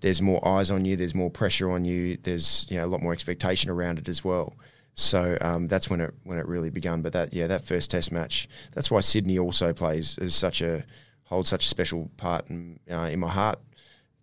[0.00, 3.02] there's more eyes on you, there's more pressure on you, there's you know a lot
[3.02, 4.54] more expectation around it as well.
[4.94, 7.02] So um, that's when it when it really began.
[7.02, 8.48] But that yeah, that first Test match.
[8.72, 10.84] That's why Sydney also plays as such a
[11.24, 13.58] holds such a special part in, uh, in my heart.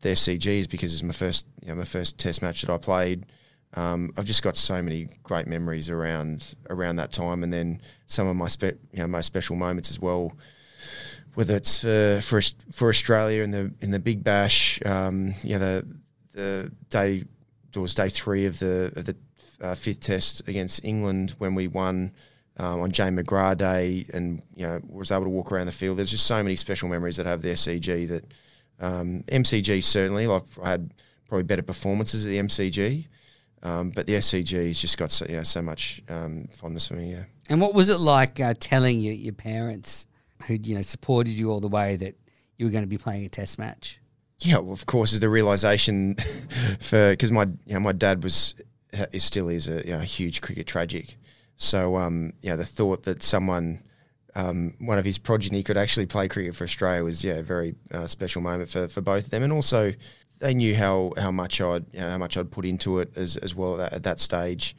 [0.01, 3.25] The SCG's because it's my first you know my first Test match that I played.
[3.73, 8.27] Um, I've just got so many great memories around around that time, and then some
[8.27, 10.33] of my spe- you know most special moments as well.
[11.33, 12.41] Whether it's for for,
[12.71, 15.87] for Australia in the in the Big Bash, um, you know the
[16.31, 17.23] the day
[17.73, 19.15] it was day three of the of the
[19.61, 22.11] uh, fifth Test against England when we won
[22.57, 25.97] um, on Jane McGrath Day, and you know was able to walk around the field.
[25.97, 28.25] There's just so many special memories that have the SCG that
[28.79, 30.27] um, MCG certainly.
[30.27, 30.93] Like I had
[31.27, 33.07] probably better performances at the MCG.
[33.63, 37.11] Um, but the SCG has just got so, yeah, so much um, fondness for me.
[37.11, 37.23] Yeah.
[37.49, 40.07] And what was it like uh, telling your, your parents,
[40.47, 42.15] who you know supported you all the way, that
[42.57, 43.99] you were going to be playing a Test match?
[44.39, 46.15] Yeah, well, of course, is the realization
[46.79, 48.55] for because my you know my dad was
[49.11, 51.17] is still is a you know, huge cricket tragic.
[51.57, 53.83] So um, yeah, the thought that someone
[54.35, 57.75] um, one of his progeny could actually play cricket for Australia was yeah a very
[57.91, 59.93] uh, special moment for, for both of them, and also
[60.39, 63.37] they knew how how much I'd you know, how much I'd put into it as
[63.37, 64.75] as well at that, at that stage.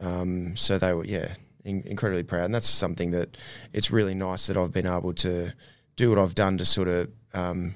[0.00, 1.34] Um, so they were yeah
[1.66, 3.36] in, incredibly proud, and that's something that
[3.72, 5.52] it's really nice that I've been able to
[5.96, 7.10] do what I've done to sort of.
[7.34, 7.74] Um,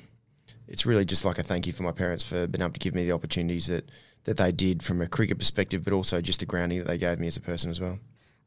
[0.69, 2.95] it's really just like a thank you for my parents for being able to give
[2.95, 3.91] me the opportunities that
[4.25, 7.19] that they did from a cricket perspective, but also just the grounding that they gave
[7.19, 7.99] me as a person as well.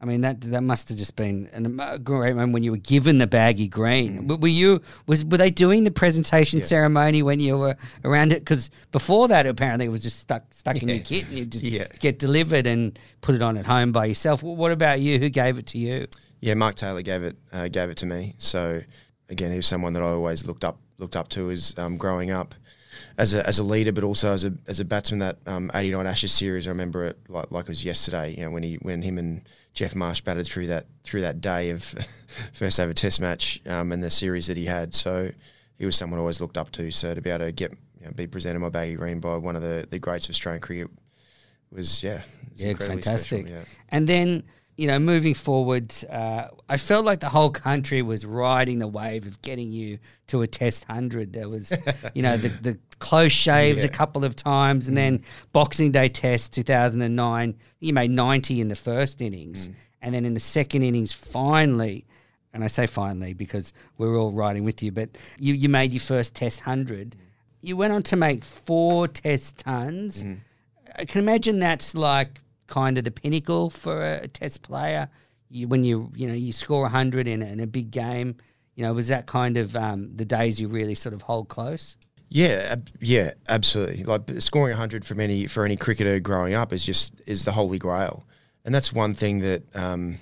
[0.03, 3.19] I mean that that must have just been a great moment when you were given
[3.19, 4.27] the baggy green.
[4.27, 4.41] Mm.
[4.41, 6.65] Were you was were they doing the presentation yeah.
[6.65, 8.39] ceremony when you were around it?
[8.39, 11.63] Because before that, apparently it was just stuck stuck in your kit and you just
[11.63, 11.87] yeah.
[12.01, 14.43] get delivered and put it on at home by yourself.
[14.43, 15.19] What about you?
[15.19, 16.07] Who gave it to you?
[16.41, 18.35] Yeah, Mark Taylor gave it uh, gave it to me.
[18.39, 18.81] So
[19.29, 22.29] again, he was someone that I always looked up looked up to as um, growing
[22.29, 22.55] up
[23.17, 25.19] as a as a leader, but also as a as a batsman.
[25.19, 28.35] That um, '89 Ashes series, I remember it like like it was yesterday.
[28.35, 31.69] You know, when he when him and Geoff Marsh batted through that through that day
[31.69, 31.83] of
[32.53, 34.93] first ever Test match um, and the series that he had.
[34.93, 35.31] So
[35.77, 36.91] he was someone I always looked up to.
[36.91, 39.55] So to be able to get you know, be presented my baggy green by one
[39.55, 40.89] of the the greats of Australian cricket
[41.71, 43.47] was yeah, was yeah, fantastic.
[43.47, 43.65] Special, yeah.
[43.89, 44.43] And then
[44.75, 49.27] you know, moving forward, uh, I felt like the whole country was riding the wave
[49.27, 51.33] of getting you to a test hundred.
[51.33, 51.73] There was,
[52.15, 53.85] you know, the, the close shaves yeah.
[53.85, 55.01] a couple of times, and mm.
[55.01, 57.55] then Boxing Day Test 2009.
[57.79, 59.75] You made 90 in the first innings, mm.
[60.01, 62.05] and then in the second innings, finally,
[62.51, 66.01] and I say finally because we're all riding with you, but you, you made your
[66.01, 67.11] first Test hundred.
[67.11, 67.17] Mm.
[67.61, 70.23] You went on to make four Test tons.
[70.23, 70.39] Mm.
[70.95, 75.09] I can imagine that's like kind of the pinnacle for a, test player.
[75.49, 78.35] You, when you you know you score hundred in, in a big game,
[78.75, 81.95] you know was that kind of um, the days you really sort of hold close.
[82.29, 84.03] Yeah, ab- yeah, absolutely.
[84.03, 87.77] Like scoring hundred for any for any cricketer growing up is just is the holy
[87.77, 88.25] grail,
[88.65, 90.17] and that's one thing that, um,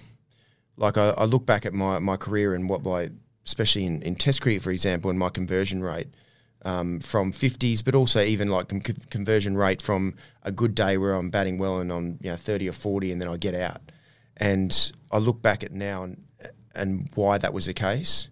[0.78, 3.12] like, I, I, look back at my, my career and what like,
[3.46, 6.08] especially in, in Test cricket, for example, and my conversion rate
[6.64, 8.68] um, from 50s, but also even like
[9.10, 12.70] conversion rate from a good day where I'm batting well and on you know 30
[12.70, 13.82] or 40, and then I get out.
[14.38, 16.24] And I look back at now and
[16.74, 18.30] and why that was the case,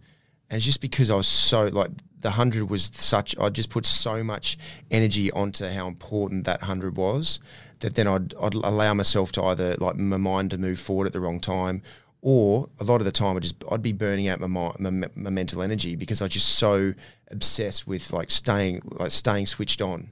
[0.49, 1.89] and it's just because I was so like
[2.21, 3.37] the hundred was such.
[3.37, 4.57] I just put so much
[4.89, 7.39] energy onto how important that hundred was
[7.79, 11.13] that then I'd, I'd allow myself to either like my mind to move forward at
[11.13, 11.81] the wrong time
[12.21, 15.29] or a lot of the time I just I'd be burning out my, my, my
[15.29, 16.93] mental energy because I was just so
[17.31, 20.09] obsessed with like staying like staying switched on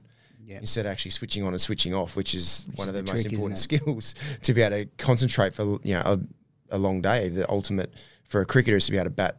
[0.60, 3.12] instead of actually switching on and switching off, which is which one of the, the
[3.12, 6.20] most trick, important skills to be able to concentrate for you know a,
[6.70, 7.28] a, long day.
[7.28, 7.92] The ultimate
[8.24, 9.36] for a cricketer is to be able to bat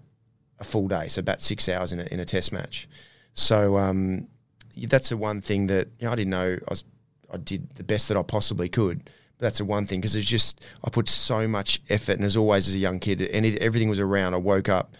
[0.59, 2.87] a full day, so bat six hours in a, in a test match.
[3.33, 4.27] So um,
[4.75, 6.83] that's the one thing that you know, I didn't know I was
[7.31, 10.63] I did the best that I possibly could that's the one thing because it's just
[10.83, 13.99] I put so much effort, and as always as a young kid, any, everything was
[13.99, 14.33] around.
[14.33, 14.95] I woke up,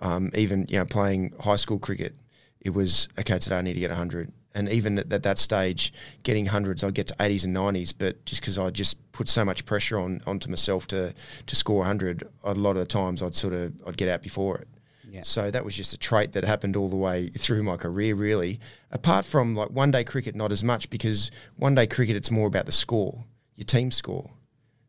[0.00, 2.14] um, even you know playing high school cricket.
[2.60, 3.58] It was okay today.
[3.58, 7.08] I need to get hundred, And even at, at that stage, getting hundreds, I'd get
[7.08, 10.50] to 80s and 90s, but just because I just put so much pressure on onto
[10.50, 11.14] myself to
[11.46, 14.58] to score 100, a lot of the times I'd sort of I'd get out before
[14.58, 14.68] it.
[15.08, 15.22] Yeah.
[15.22, 18.58] So that was just a trait that happened all the way through my career, really.
[18.90, 22.48] Apart from like one day cricket, not as much because one day cricket, it's more
[22.48, 23.24] about the score,
[23.56, 24.30] your team score.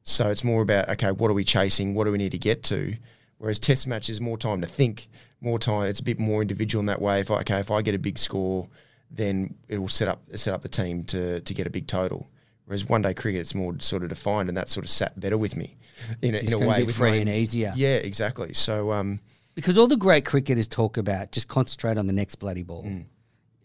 [0.03, 1.95] So it's more about okay, what are we chasing?
[1.95, 2.95] What do we need to get to?
[3.37, 5.07] Whereas Test match is more time to think,
[5.41, 5.87] more time.
[5.87, 7.19] It's a bit more individual in that way.
[7.19, 8.69] If I, okay, if I get a big score,
[9.11, 12.27] then it will set up set up the team to to get a big total.
[12.65, 15.37] Whereas one day cricket, it's more sort of defined, and that sort of sat better
[15.37, 15.77] with me
[16.21, 16.83] in a, It's in a way.
[16.83, 17.73] be free my- and easier.
[17.75, 18.53] Yeah, exactly.
[18.53, 19.19] So um,
[19.53, 22.83] because all the great cricketers talk about just concentrate on the next bloody ball.
[22.83, 23.05] Mm.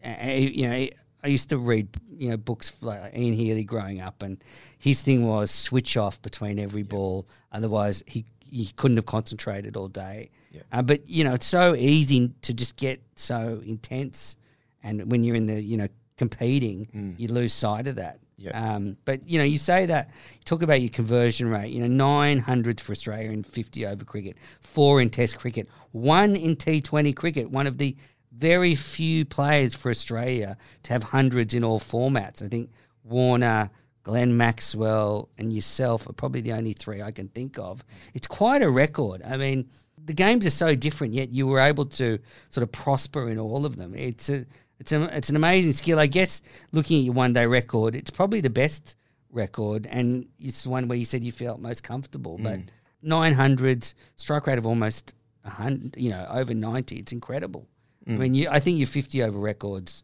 [0.04, 0.88] Uh, you know,
[1.22, 4.42] I used to read you know books like Ian Healy growing up, and
[4.80, 7.28] his thing was switch off between every ball.
[7.52, 10.30] Otherwise, he he couldn't have concentrated all day.
[10.50, 10.62] Yeah.
[10.72, 14.36] Uh, but you know, it's so easy to just get so intense,
[14.82, 18.16] and when you're in the you know competing, you lose sight of that.
[18.16, 18.20] Mm.
[18.38, 18.74] Yeah.
[18.74, 21.72] Um, but you know, you say that you talk about your conversion rate.
[21.72, 26.34] You know, nine hundreds for Australia in fifty over cricket, four in Test cricket, one
[26.36, 27.50] in T Twenty cricket.
[27.50, 27.94] One of the
[28.32, 32.42] very few players for Australia to have hundreds in all formats.
[32.42, 32.70] I think
[33.04, 33.70] Warner,
[34.10, 37.84] Glenn Maxwell, and yourself are probably the only three I can think of.
[38.12, 39.22] It's quite a record.
[39.24, 39.68] I mean,
[40.04, 42.18] the games are so different, yet you were able to
[42.48, 43.94] sort of prosper in all of them.
[43.94, 44.46] It's a
[44.80, 46.00] it's a, it's an amazing skill.
[46.00, 46.42] I guess
[46.72, 48.96] looking at your one day record, it's probably the best
[49.30, 52.36] record, and it's the one where you said you felt most comfortable.
[52.36, 52.66] But mm.
[53.02, 56.96] nine hundreds, strike rate of almost a hundred, you know, over ninety.
[56.96, 57.68] It's incredible.
[58.08, 58.18] I mm.
[58.18, 60.02] mean, you, I think your fifty over records,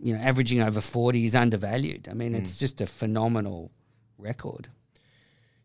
[0.00, 2.08] you know, averaging over forty is undervalued.
[2.10, 3.70] I mean, it's just a phenomenal
[4.18, 4.68] record.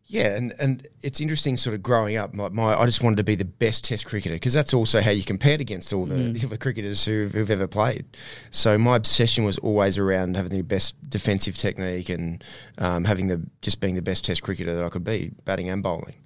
[0.06, 2.34] Yeah, and, and it's interesting sort of growing up.
[2.34, 5.12] My, my I just wanted to be the best Test cricketer because that's also how
[5.12, 8.04] you compared against all the, the other cricketers who've, who've ever played.
[8.50, 12.42] So my obsession was always around having the best defensive technique and
[12.78, 15.80] um, having the just being the best Test cricketer that I could be, batting and
[15.80, 16.16] bowling.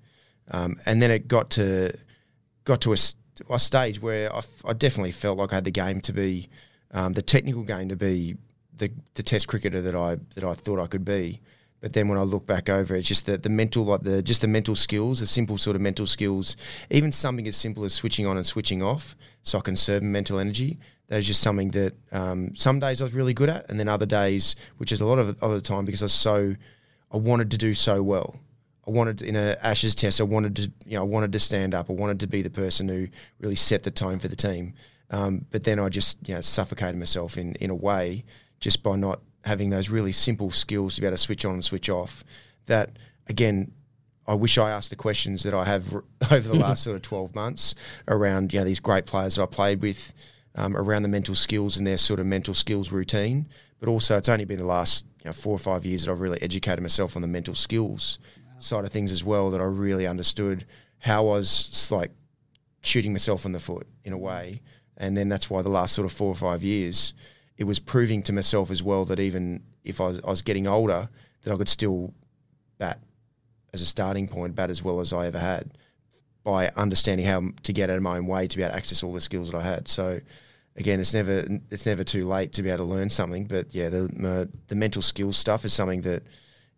[0.50, 1.92] Um, and then it got to
[2.64, 2.96] got to a,
[3.50, 6.48] a stage where I, f- I definitely felt like I had the game to be
[6.94, 8.36] um, the technical game to be
[8.78, 11.40] the, the Test cricketer that I that I thought I could be.
[11.80, 14.40] But then when I look back over, it's just the, the mental, like the just
[14.40, 16.56] the mental skills, the simple sort of mental skills,
[16.90, 20.38] even something as simple as switching on and switching off, so I can serve mental
[20.38, 20.78] energy.
[21.08, 23.88] That is just something that um, some days I was really good at, and then
[23.88, 26.54] other days, which is a lot of other time, because I was so,
[27.12, 28.36] I wanted to do so well.
[28.86, 30.20] I wanted in a Ashes test.
[30.20, 31.90] I wanted to, you know, I wanted to stand up.
[31.90, 34.72] I wanted to be the person who really set the tone for the team.
[35.10, 38.24] Um, but then I just, you know, suffocated myself in in a way
[38.60, 41.64] just by not having those really simple skills to be able to switch on and
[41.64, 42.24] switch off.
[42.66, 42.90] That
[43.28, 43.72] again,
[44.26, 47.02] I wish I asked the questions that I have r- over the last sort of
[47.02, 47.74] twelve months
[48.08, 50.12] around, you know, these great players that I played with,
[50.54, 53.46] um, around the mental skills and their sort of mental skills routine.
[53.80, 56.20] But also, it's only been the last you know, four or five years that I've
[56.20, 58.18] really educated myself on the mental skills
[58.58, 59.50] side of things as well.
[59.50, 60.64] That I really understood
[61.00, 62.12] how I was like
[62.80, 64.62] shooting myself in the foot in a way.
[64.96, 67.14] And then that's why the last sort of four or five years,
[67.56, 70.66] it was proving to myself as well that even if I was, I was getting
[70.66, 71.08] older,
[71.42, 72.14] that I could still
[72.78, 73.00] bat
[73.72, 75.76] as a starting point, bat as well as I ever had
[76.44, 79.02] by understanding how to get out of my own way to be able to access
[79.02, 79.88] all the skills that I had.
[79.88, 80.20] So
[80.76, 83.46] again, it's never it's never too late to be able to learn something.
[83.46, 86.22] But yeah, the the mental skills stuff is something that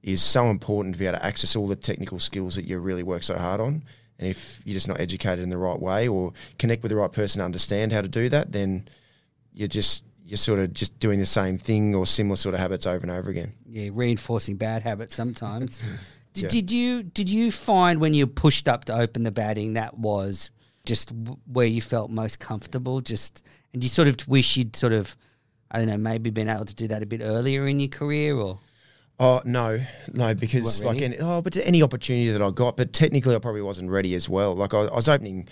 [0.02, 3.02] is so important to be able to access all the technical skills that you really
[3.02, 3.82] work so hard on.
[4.18, 7.12] And if you're just not educated in the right way or connect with the right
[7.12, 8.88] person to understand how to do that, then
[9.52, 12.84] you're just you're sort of just doing the same thing or similar sort of habits
[12.86, 13.52] over and over again.
[13.68, 15.78] yeah, reinforcing bad habits sometimes.
[16.32, 16.48] did, Yeah.
[16.48, 20.50] did you did you find when you pushed up to open the batting that was
[20.84, 23.00] just w- where you felt most comfortable?
[23.00, 25.14] Just and you sort of wish you'd sort of
[25.70, 28.34] I don't know maybe been able to do that a bit earlier in your career
[28.36, 28.58] or
[29.18, 29.80] Oh no,
[30.12, 33.62] no, because like any, oh, but any opportunity that I got, but technically I probably
[33.62, 34.54] wasn't ready as well.
[34.54, 35.48] Like I, I was opening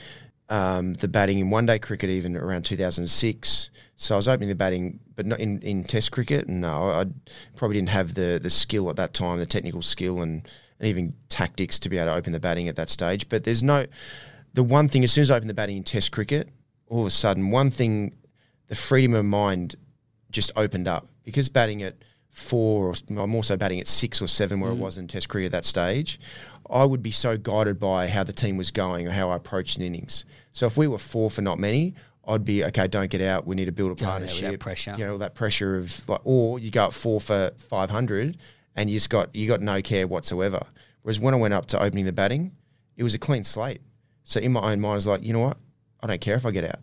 [0.50, 4.54] um, the batting in one day cricket even around 2006, so I was opening the
[4.54, 6.46] batting, but not in, in Test cricket.
[6.46, 7.06] No, I
[7.56, 10.46] probably didn't have the the skill at that time, the technical skill and,
[10.78, 13.30] and even tactics to be able to open the batting at that stage.
[13.30, 13.86] But there's no
[14.52, 16.50] the one thing as soon as I opened the batting in Test cricket,
[16.88, 18.14] all of a sudden one thing,
[18.66, 19.76] the freedom of mind
[20.30, 21.94] just opened up because batting at
[22.34, 24.80] four or I'm also batting at six or seven where it mm.
[24.80, 26.18] was in Test cricket at that stage.
[26.68, 29.76] I would be so guided by how the team was going or how I approached
[29.76, 30.24] an innings.
[30.52, 31.94] So if we were four for not many,
[32.26, 32.88] I'd be okay.
[32.88, 33.46] Don't get out.
[33.46, 34.60] We need to build a Go there with that partnership.
[34.60, 34.94] pressure.
[34.98, 38.38] You know that pressure of like, or you go at four for five hundred,
[38.74, 40.60] and you just got you got no care whatsoever.
[41.02, 42.52] Whereas when I went up to opening the batting,
[42.96, 43.80] it was a clean slate.
[44.24, 45.58] So in my own mind, I was like, you know what?
[46.00, 46.80] I don't care if I get out.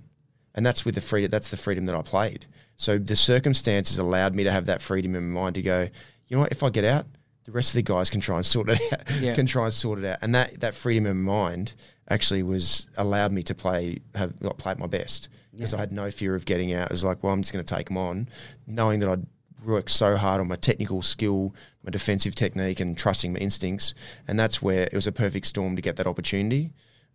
[0.56, 1.30] And that's with the freedom.
[1.32, 2.46] That's the freedom that I played.
[2.76, 5.90] So the circumstances allowed me to have that freedom in my mind to go.
[6.28, 6.52] You know what?
[6.52, 7.06] If I get out,
[7.46, 9.12] the rest of the guys can try and sort it out.
[9.20, 9.34] Yeah.
[9.34, 11.76] Can try and sort it out, and that that freedom in mind
[12.10, 15.92] actually was allowed me to play have like, play at my best because I had
[15.92, 16.86] no fear of getting out.
[16.86, 18.30] It was like, well, I'm just going to take them on,
[18.68, 19.26] knowing that I'd
[19.66, 23.94] worked so hard on my technical skill, my defensive technique, and trusting my instincts,
[24.28, 26.72] and that's where it was a perfect storm to get that opportunity.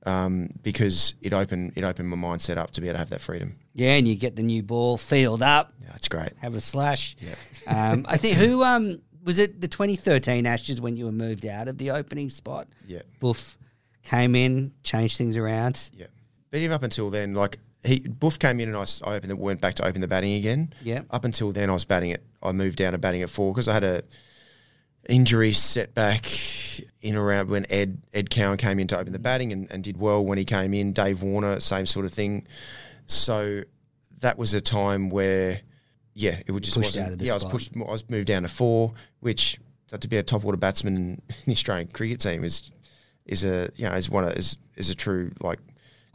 [0.07, 3.21] Um, because it opened it opened my mindset up to be able to have that
[3.21, 3.57] freedom.
[3.75, 6.31] Yeah, and you get the new ball, field up, Yeah, it's great.
[6.39, 7.17] have a slash.
[7.21, 7.35] Yeah.
[7.67, 11.67] Um, I think who um was it the 2013 Ashes when you were moved out
[11.67, 12.69] of the opening spot?
[12.87, 13.03] Yeah.
[13.19, 13.59] Buff
[14.05, 15.91] came in, changed things around.
[15.93, 16.07] Yeah,
[16.53, 19.37] but even up until then, like he Buff came in and I, I opened the,
[19.37, 20.73] went back to open the batting again.
[20.85, 21.01] Yeah.
[21.11, 22.23] Up until then, I was batting it.
[22.43, 24.03] I moved down to batting at four because I had a
[25.09, 26.27] injury setback
[27.03, 29.97] in around when Ed Ed Cowan came in to open the batting and, and did
[29.97, 30.93] well when he came in.
[30.93, 32.47] Dave Warner, same sort of thing.
[33.07, 33.63] So
[34.21, 35.61] that was a time where,
[36.15, 37.07] yeah, it would just pushed wasn't.
[37.07, 37.73] out of the yeah, I was pushed.
[37.77, 39.59] I was moved down to four, which
[39.99, 42.71] to be a top order batsman in the Australian cricket team is
[43.25, 45.61] is a you know is one of, is is a true like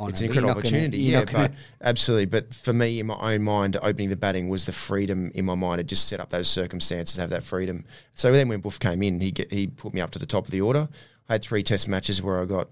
[0.01, 0.97] Honour, it's an incredible not gonna- opportunity.
[0.99, 2.25] yeah, but absolutely.
[2.25, 5.55] But for me, in my own mind, opening the batting was the freedom in my
[5.55, 7.85] mind to just set up those circumstances, have that freedom.
[8.13, 10.45] So then when Buff came in, he get, he put me up to the top
[10.45, 10.89] of the order.
[11.29, 12.69] I had three Test matches where I got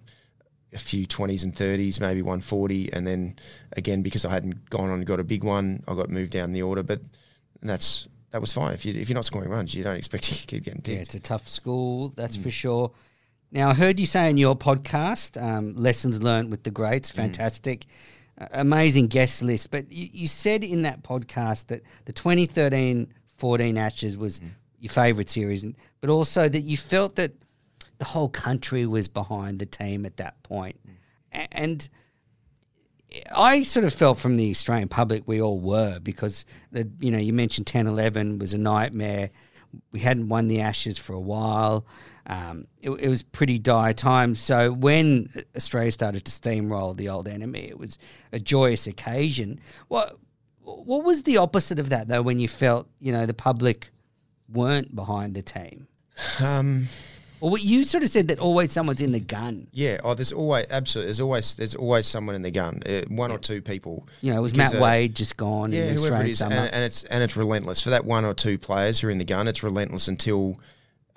[0.74, 3.36] a few twenties and thirties, maybe one forty, and then
[3.74, 6.52] again because I hadn't gone on and got a big one, I got moved down
[6.54, 6.84] the order.
[6.84, 7.02] But
[7.62, 8.74] that's that was fine.
[8.74, 10.96] If you if you're not scoring runs, you don't expect to keep getting picked.
[10.96, 12.44] Yeah, it's a tough school, that's Mm.
[12.44, 12.92] for sure.
[13.52, 16.76] Now, I heard you say in your podcast, um, Lessons Learned with the Mm.
[16.76, 17.86] Greats, fantastic,
[18.40, 19.72] uh, amazing guest list.
[19.72, 24.20] But you, you said in that podcast that the 2013 14 Ashes Mm.
[24.20, 24.40] was
[24.80, 27.34] your favourite series, and- but also that you felt that
[27.98, 30.78] the whole country was behind the team at that point.
[31.34, 31.48] Mm.
[31.52, 31.90] And
[33.36, 37.18] I sort of felt from the Australian public we all were because the, you know
[37.18, 39.32] you mentioned 10 11 was a nightmare.
[39.92, 41.86] We hadn't won the Ashes for a while.
[42.30, 44.40] Um, it, it was pretty dire times.
[44.40, 47.98] So when Australia started to steamroll the old enemy, it was
[48.32, 49.60] a joyous occasion.
[49.88, 50.18] What
[50.62, 52.22] what was the opposite of that though?
[52.22, 53.90] When you felt you know the public
[54.48, 55.88] weren't behind the team,
[56.40, 56.86] Um,
[57.42, 59.68] or what you sort of said that always someone's in the gun.
[59.72, 59.98] yeah.
[60.04, 61.08] Oh, there's always absolutely.
[61.08, 62.82] There's always there's always someone in the gun.
[62.86, 64.08] Uh, one or two people.
[64.22, 66.30] You know, it was Because, Matt uh, Wade just gone yeah, in the whoever it
[66.30, 66.56] is, summer.
[66.56, 69.18] and, and it's and it's relentless for that one or two players who are in
[69.18, 69.48] the gun.
[69.48, 70.60] It's relentless until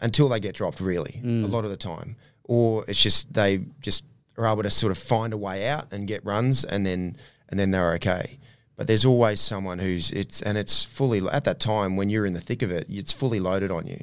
[0.03, 0.81] until they get dropped.
[0.81, 1.45] Really, Mm.
[1.45, 4.05] a lot of the time, or it's just they just
[4.37, 7.17] are able to sort of find a way out and get runs, and then
[7.49, 8.39] and then they're okay.
[8.77, 12.33] But there's always someone who's it's and it's fully at that time when you're in
[12.35, 14.03] the thick of it, it's fully loaded on you.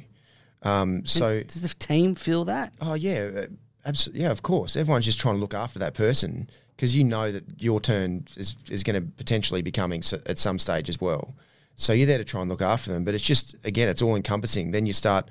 [0.62, 2.72] Um, so Does the team feel that?
[2.80, 3.46] Oh yeah,
[3.84, 4.22] absolutely.
[4.22, 4.76] Yeah, of course.
[4.76, 8.56] Everyone's just trying to look after that person because you know that your turn is
[8.70, 11.34] is going to potentially be coming s- at some stage as well.
[11.80, 14.14] So you're there to try and look after them, but it's just again, it's all
[14.14, 14.70] encompassing.
[14.70, 15.28] Then you start,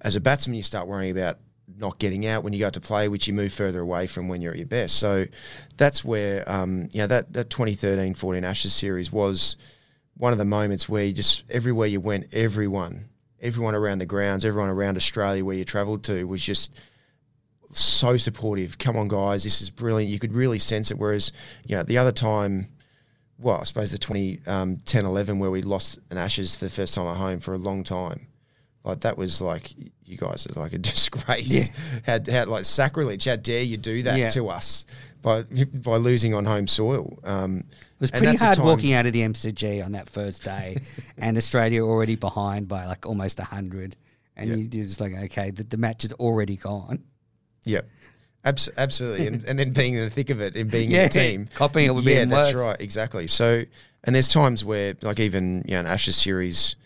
[0.00, 1.38] as a batsman, you start worrying about
[1.76, 4.26] not getting out when you go out to play, which you move further away from
[4.26, 4.96] when you're at your best.
[4.96, 5.26] So
[5.76, 9.56] that's where, um, you know, that that 2013-14 Ashes series was
[10.14, 14.44] one of the moments where you just everywhere you went, everyone, everyone around the grounds,
[14.44, 16.72] everyone around Australia where you travelled to was just
[17.72, 18.78] so supportive.
[18.78, 20.10] Come on, guys, this is brilliant.
[20.10, 20.98] You could really sense it.
[20.98, 21.30] Whereas,
[21.64, 22.68] you know, the other time,
[23.40, 27.06] well, I suppose the 2010 11 where we lost an Ashes for the first time
[27.06, 28.26] at home for a long time.
[28.84, 29.72] Like that was like
[30.04, 31.68] you guys are like a disgrace.
[32.04, 33.24] Had had like sacrilege.
[33.26, 34.30] How dare you do that Yeah.
[34.30, 34.84] to us
[35.22, 35.42] by
[35.74, 37.18] by losing on home soil?
[37.24, 40.78] Um, It was pretty hard walking out of the MCG on that first day,
[41.18, 43.96] and Australia already behind by like almost hundred,
[44.36, 44.56] and Yeah.
[44.56, 47.04] you- you're just like, okay, the, the match is already gone.
[47.64, 47.82] Yeah,
[48.44, 49.26] Abs- absolutely.
[49.26, 51.46] and, and then being in the thick of it and being Yeah, in the team,
[51.54, 52.66] copying it would be yeah, that's worse.
[52.66, 53.26] right, exactly.
[53.26, 53.64] So,
[54.04, 56.76] and there's times where, like even you know, an Ashes series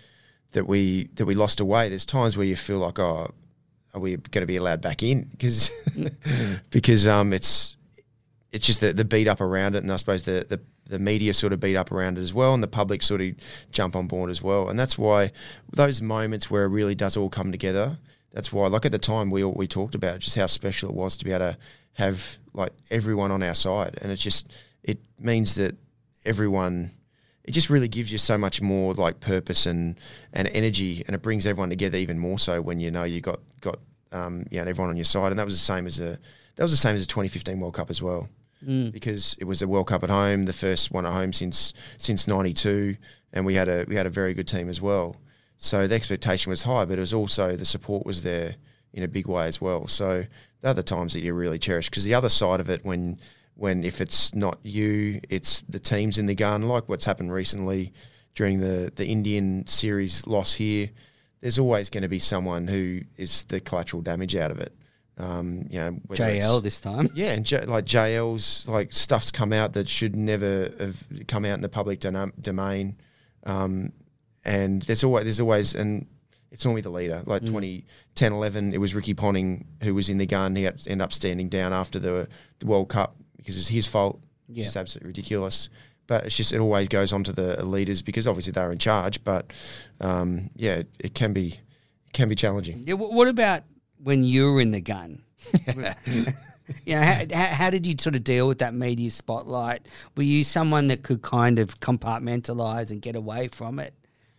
[0.52, 1.88] that we that we lost away.
[1.88, 3.30] There's times where you feel like, oh,
[3.94, 5.28] are we going to be allowed back in?
[5.30, 5.70] Because
[6.70, 7.76] because um, it's
[8.52, 11.32] it's just the, the beat up around it, and I suppose the, the the media
[11.34, 13.28] sort of beat up around it as well, and the public sort of
[13.70, 15.30] jump on board as well, and that's why
[15.72, 17.96] those moments where it really does all come together.
[18.34, 20.94] That's why, like at the time, we all, we talked about just how special it
[20.94, 21.58] was to be able to
[21.94, 25.76] have like everyone on our side, and it just it means that
[26.26, 26.90] everyone.
[27.44, 30.00] It just really gives you so much more like purpose and,
[30.32, 33.38] and energy, and it brings everyone together even more so when you know you got
[33.60, 33.78] got
[34.12, 36.18] um, you know everyone on your side, and that was the same as a
[36.56, 38.28] that was the same as the 2015 World Cup as well.
[38.90, 42.26] Because it was a World Cup at home, the first one at home since since
[42.26, 42.96] '92,
[43.32, 45.14] and we had a we had a very good team as well.
[45.64, 48.56] So the expectation was high, but it was also the support was there
[48.92, 49.88] in a big way as well.
[49.88, 50.26] So
[50.60, 53.18] the other times that you really cherish because the other side of it when
[53.54, 57.94] when if it's not you, it's the teams in the gun, like what's happened recently
[58.34, 60.90] during the the Indian series loss here.
[61.40, 64.74] There's always going to be someone who is the collateral damage out of it.
[65.16, 67.08] Um, you know, JL this time.
[67.14, 71.54] yeah, and J- like JL's like stuff's come out that should never have come out
[71.54, 72.96] in the public dom- domain.
[73.44, 73.92] Um,
[74.44, 76.06] and there's always there's always and
[76.50, 77.22] it's normally the leader.
[77.26, 77.46] Like Mm.
[77.46, 80.54] 2010, 11, it was Ricky Ponting who was in the gun.
[80.54, 82.28] He had to end up standing down after the,
[82.60, 84.20] the World Cup because it's his fault.
[84.48, 84.66] Yeah.
[84.66, 85.68] It's absolutely ridiculous.
[86.06, 89.24] But it's just it always goes on to the leaders because obviously they're in charge.
[89.24, 89.52] But
[90.00, 91.48] um, yeah, it, it can be
[92.06, 92.84] it can be challenging.
[92.86, 93.62] Yeah, wh- what about
[94.02, 95.22] when you were in the gun?
[96.06, 96.26] you
[96.94, 99.86] know, how, how, how did you sort of deal with that media spotlight?
[100.16, 103.94] Were you someone that could kind of compartmentalize and get away from it?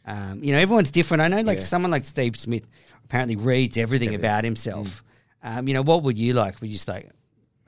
[0.06, 1.22] Um, you know, everyone's different.
[1.22, 1.64] I know, like Yeah.
[1.64, 2.64] someone like Steve Smith
[3.04, 5.04] apparently reads everything, about himself.
[5.44, 6.60] Um, you know, what would you like?
[6.62, 7.10] Would you just like,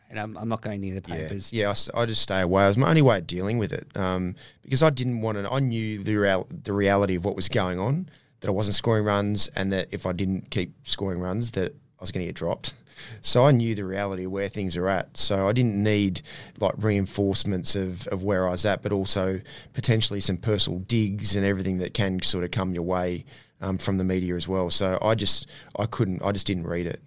[0.10, 1.52] and I'm, I'm not going near the papers.
[1.52, 2.64] Yeah, yeah I, I just stay away.
[2.66, 5.52] It was my only way of dealing with it um, because I didn't want to.
[5.52, 8.10] I knew the real, the reality of what was going on.
[8.42, 12.02] That I wasn't scoring runs, and that if I didn't keep scoring runs, that I
[12.02, 12.74] was going to get dropped.
[13.22, 15.18] So I knew the reality of where things are at.
[15.18, 16.22] So I didn't need
[16.60, 19.42] like reinforcements of, of where I was at, but also
[19.74, 23.26] potentially some personal digs and everything that can sort of come your way
[23.62, 24.70] um, from the media as well.
[24.70, 27.02] So I just I couldn't I just didn't read it.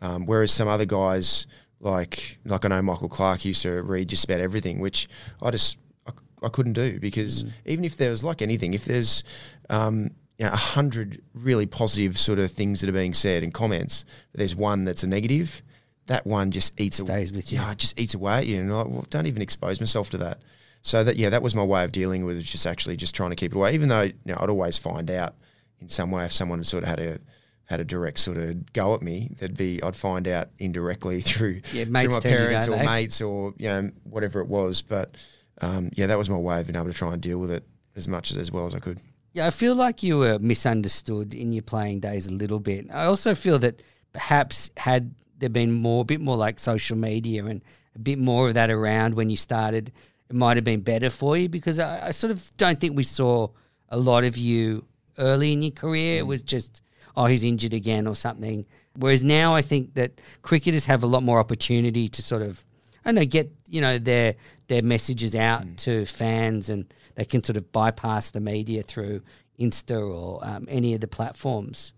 [0.00, 1.46] Um, whereas some other guys,
[1.80, 5.08] like like I know Michael Clarke used to read just about everything, which
[5.42, 9.24] I just I, I couldn't do because even if there was like anything, if there's
[9.70, 13.54] um, you know, a hundred really positive sort of things that are being said and
[13.54, 15.62] comments, but there's one that's a negative,
[16.06, 17.58] that one just eats Stays with you.
[17.58, 20.18] Yeah, it just eats away at you, and like, well, don't even expose myself to
[20.18, 20.42] that.
[20.82, 23.30] So that yeah, that was my way of dealing with it, just actually just trying
[23.30, 23.72] to keep it away.
[23.74, 25.34] Even though you know, I'd always find out
[25.80, 27.18] in some way if someone had sort of had a
[27.66, 31.62] had a direct sort of go at me, that'd be I'd find out indirectly through,
[31.72, 34.82] Yeah, through my parents or mates or you know whatever it was.
[34.82, 35.14] But
[35.62, 37.64] um, yeah, that was my way of being able to try and deal with it
[37.96, 39.00] as much as as well as I could.
[39.34, 42.86] Yeah, I feel like you were misunderstood in your playing days a little bit.
[42.92, 43.82] I also feel that
[44.12, 47.60] perhaps had there been more, a bit more like social media and
[47.96, 49.90] a bit more of that around when you started,
[50.30, 53.02] it might have been better for you because I, I sort of don't think we
[53.02, 53.48] saw
[53.88, 54.84] a lot of you
[55.18, 56.20] early in your career.
[56.20, 56.28] It mm.
[56.28, 56.82] was just,
[57.16, 58.64] oh, he's injured again or something.
[58.94, 60.12] Whereas now I think that
[60.42, 62.64] cricketers have a lot more opportunity to sort of
[63.04, 64.34] I don't get you know their
[64.68, 69.22] their messages out to fans, and they can sort of bypass the media through
[69.58, 71.92] Insta or um, any of the platforms.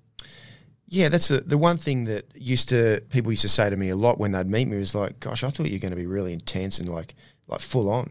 [0.89, 3.89] Yeah, that's the the one thing that used to people used to say to me
[3.89, 5.97] a lot when they'd meet me was like, "Gosh, I thought you were going to
[5.97, 7.15] be really intense and like
[7.49, 8.11] like full on."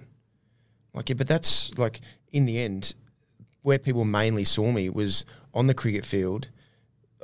[0.94, 2.96] Like, yeah, but that's like in the end,
[3.62, 6.50] where people mainly saw me was on the cricket field.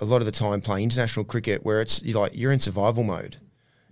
[0.02, 3.04] A lot of the time playing international cricket, where it's you're like you're in survival
[3.04, 3.38] mode.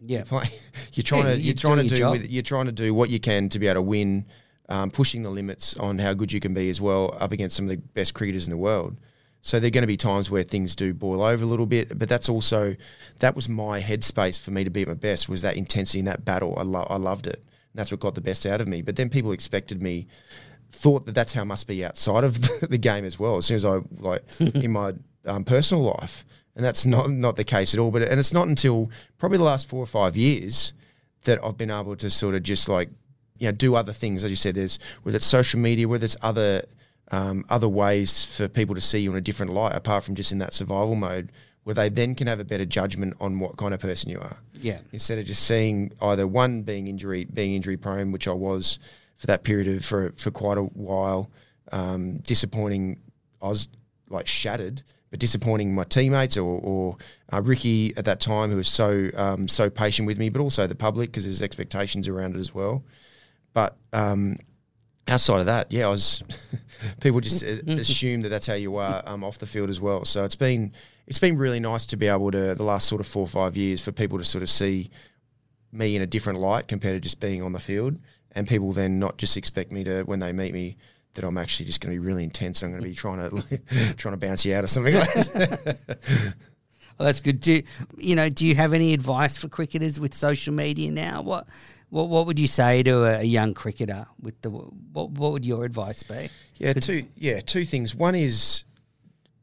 [0.05, 0.45] Yeah, Play,
[0.93, 3.09] you're trying Yeah, to you're you're trying to do with, you're trying to do what
[3.09, 4.25] you can to be able to win,
[4.69, 7.65] um, pushing the limits on how good you can be as well up against some
[7.65, 8.97] of the best cricketers in the world.
[9.41, 11.97] So there are going to be times where things do boil over a little bit,
[11.97, 12.75] but that's also
[13.19, 16.05] that was my headspace for me to be at my best was that intensity in
[16.05, 16.55] that battle.
[16.57, 17.35] I lo- I loved it.
[17.35, 18.81] And that's what got the best out of me.
[18.81, 20.07] But then people expected me,
[20.71, 23.37] thought that that's how it must be outside of the, the game as well.
[23.37, 24.93] As soon as I like in my
[25.25, 26.25] um, personal life,
[26.59, 27.89] and that's not not the case at all.
[27.89, 30.73] But and it's not until probably the last four or five years
[31.23, 32.89] that I've been able to sort of just like
[33.37, 34.25] you know do other things.
[34.25, 36.65] As you said, there's whether it's social media, whether it's other
[37.11, 40.33] um, other ways for people to see you in a different light, apart from just
[40.33, 41.31] in that survival mode,
[41.63, 44.37] where they then can have a better judgment on what kind of person you are
[44.61, 48.79] yeah, instead of just seeing either one being injury being injury prone, which I was
[49.15, 51.31] for that period of for for quite a while,
[51.71, 52.99] um, disappointing.
[53.41, 53.69] I was
[54.09, 56.97] like shattered, but disappointing my teammates or, or
[57.31, 60.67] uh, Ricky at that time, who was so um, so patient with me, but also
[60.67, 62.83] the public because there's expectations around it as well.
[63.53, 64.37] But um,
[65.07, 66.23] outside of that, yeah, I was.
[67.01, 70.05] people just assume that that's how you are um, off the field as well.
[70.05, 70.71] So it's been
[71.07, 73.57] it's been really nice to be able to the last sort of four or five
[73.57, 74.91] years for people to sort of see
[75.71, 77.97] me in a different light compared to just being on the field,
[78.33, 80.77] and people then not just expect me to when they meet me
[81.19, 82.63] that I'm actually just going to be really intense.
[82.63, 85.77] I'm going to be trying to trying to bounce you out or something like that.
[86.97, 87.39] well, that's good.
[87.39, 87.61] Do
[87.97, 88.29] you know?
[88.29, 91.21] Do you have any advice for cricketers with social media now?
[91.21, 91.47] What
[91.89, 95.45] what what would you say to a, a young cricketer with the what what would
[95.45, 96.29] your advice be?
[96.55, 97.93] Yeah, two yeah, two things.
[97.93, 98.63] One is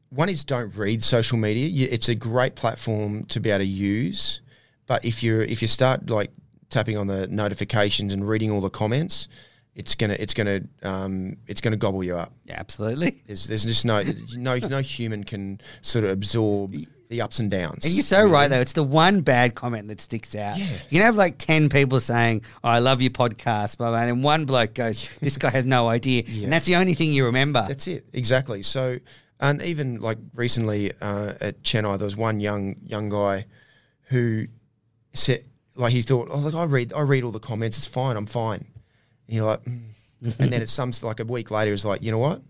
[0.09, 1.87] one is don't read social media.
[1.91, 4.41] It's a great platform to be able to use,
[4.87, 6.31] but if you if you start like
[6.69, 9.27] tapping on the notifications and reading all the comments,
[9.77, 12.33] it's gonna it's gonna um, it's gonna gobble you up.
[12.45, 13.21] Yeah, absolutely.
[13.27, 14.03] There's there's just no
[14.35, 16.75] no no human can sort of absorb
[17.09, 17.85] the ups and downs.
[17.85, 18.59] And you're so right though.
[18.59, 20.57] It's the one bad comment that sticks out.
[20.57, 20.65] Yeah.
[20.65, 24.09] You can have like ten people saying, oh, "I love your podcast," blah, blah, and
[24.09, 27.25] then one bloke goes, "This guy has no idea," and that's the only thing you
[27.25, 27.63] remember.
[27.67, 28.63] That's it, exactly.
[28.63, 28.97] So,
[29.39, 33.45] and even like recently uh, at Chennai, there was one young young guy
[34.09, 34.47] who
[35.13, 35.41] said,
[35.75, 37.77] like he thought, oh, look, I read, I read all the comments.
[37.77, 38.15] It's fine.
[38.15, 38.65] I'm fine.
[39.27, 39.81] And you're like, mm.
[40.39, 42.41] and then it's some like a week later, it's like, you know what?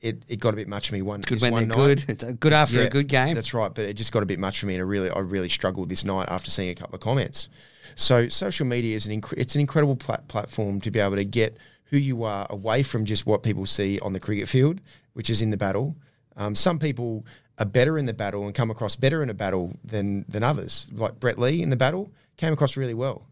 [0.00, 1.20] It, it got a bit much for me one.
[1.20, 1.84] good when one they're night.
[1.84, 2.04] good.
[2.08, 3.34] It's a good after Yeah, a good game.
[3.34, 5.18] That's right, but it just got a bit much for me, and I really, I
[5.18, 7.50] really struggled this night after seeing a couple of comments.
[7.96, 11.24] So social media is an inc- it's an incredible plat- platform to be able to
[11.24, 14.80] get who you are away from just what people see on the cricket field,
[15.12, 15.96] which is in the battle.
[16.36, 17.26] Um, some people
[17.58, 20.86] are better in the battle and come across better in a battle than than others.
[20.92, 23.26] Like Brett Lee in the battle came across really well.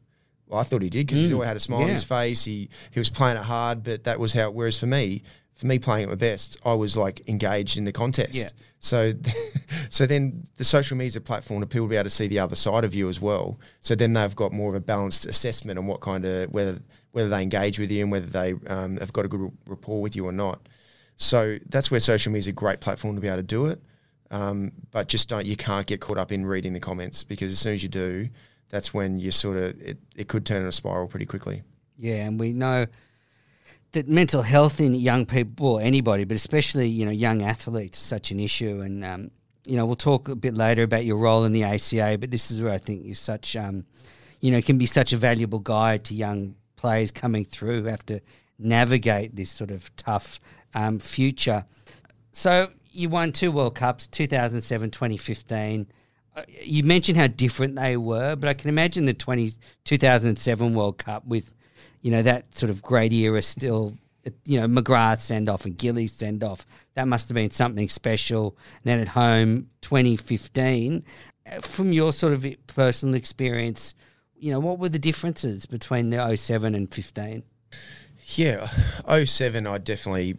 [0.49, 1.93] Well, I thought he did because he always had a smile on Mm.
[1.93, 2.45] his face.
[2.45, 4.51] He he was playing it hard, but that was how.
[4.51, 5.23] Whereas for me,
[5.55, 8.35] for me playing at my best, I was like engaged in the contest.
[8.35, 8.49] Yeah.
[8.81, 9.13] So,
[9.91, 12.57] so then the social media platform to people to be able to see the other
[12.57, 13.59] side of you as well.
[13.81, 16.79] So then they've got more of a balanced assessment on what kind of whether
[17.13, 20.15] whether they engage with you and whether they um, have got a good rapport with
[20.15, 20.69] you or not.
[21.17, 23.83] So that's where social media is a great platform to be able to do it.
[24.31, 27.59] Um, but just don't you can't get caught up in reading the comments because as
[27.59, 28.29] soon as you do,
[28.69, 31.63] that's when you sort of it, it could turn in a spiral pretty quickly.
[31.97, 32.87] Yeah, and we know
[33.93, 38.05] that mental health in young people, or anybody, but especially you know young athletes, is
[38.05, 38.81] such an issue.
[38.81, 39.31] And um,
[39.65, 42.51] you know we'll talk a bit later about your role in the ACA, but this
[42.51, 43.85] is where I think you're such, um,
[44.41, 48.07] you know, can be such a valuable guide to young players coming through who have
[48.07, 48.21] to
[48.59, 50.41] navigate this sort of tough
[50.75, 51.65] um, future.
[52.33, 55.87] So you won two World Cups, 2007, 2015.
[56.39, 59.53] Uh, You mentioned how different they were, but I can imagine the 20,
[59.85, 61.53] 2007 World Cup with,
[62.03, 63.95] you know, that sort of great era still,
[64.45, 66.67] you know, McGrath send off and Gilly send off.
[66.95, 68.57] That must have been something special.
[68.77, 71.05] And then at home, 2015.
[71.47, 73.95] Uh, From your sort of personal experience,
[74.37, 77.43] you know, what were the differences between the 07 and 15?
[78.35, 78.69] Yeah,
[79.25, 80.37] 07, I definitely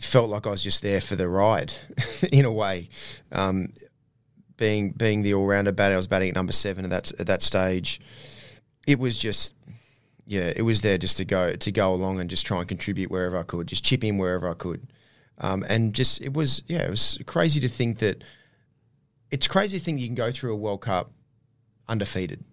[0.00, 1.74] felt like I was just there for the ride,
[2.32, 2.88] in a way.
[3.32, 3.72] Um,
[4.56, 7.26] being being the all rounder batter, I was batting at number seven at that at
[7.26, 8.00] that stage.
[8.86, 9.54] It was just,
[10.26, 13.10] yeah, it was there just to go to go along and just try and contribute
[13.10, 14.86] wherever I could, just chip in wherever I could,
[15.38, 18.22] um, and just it was yeah, it was crazy to think that.
[19.28, 21.10] It's crazy to think you can go through a World Cup
[21.88, 22.44] undefeated.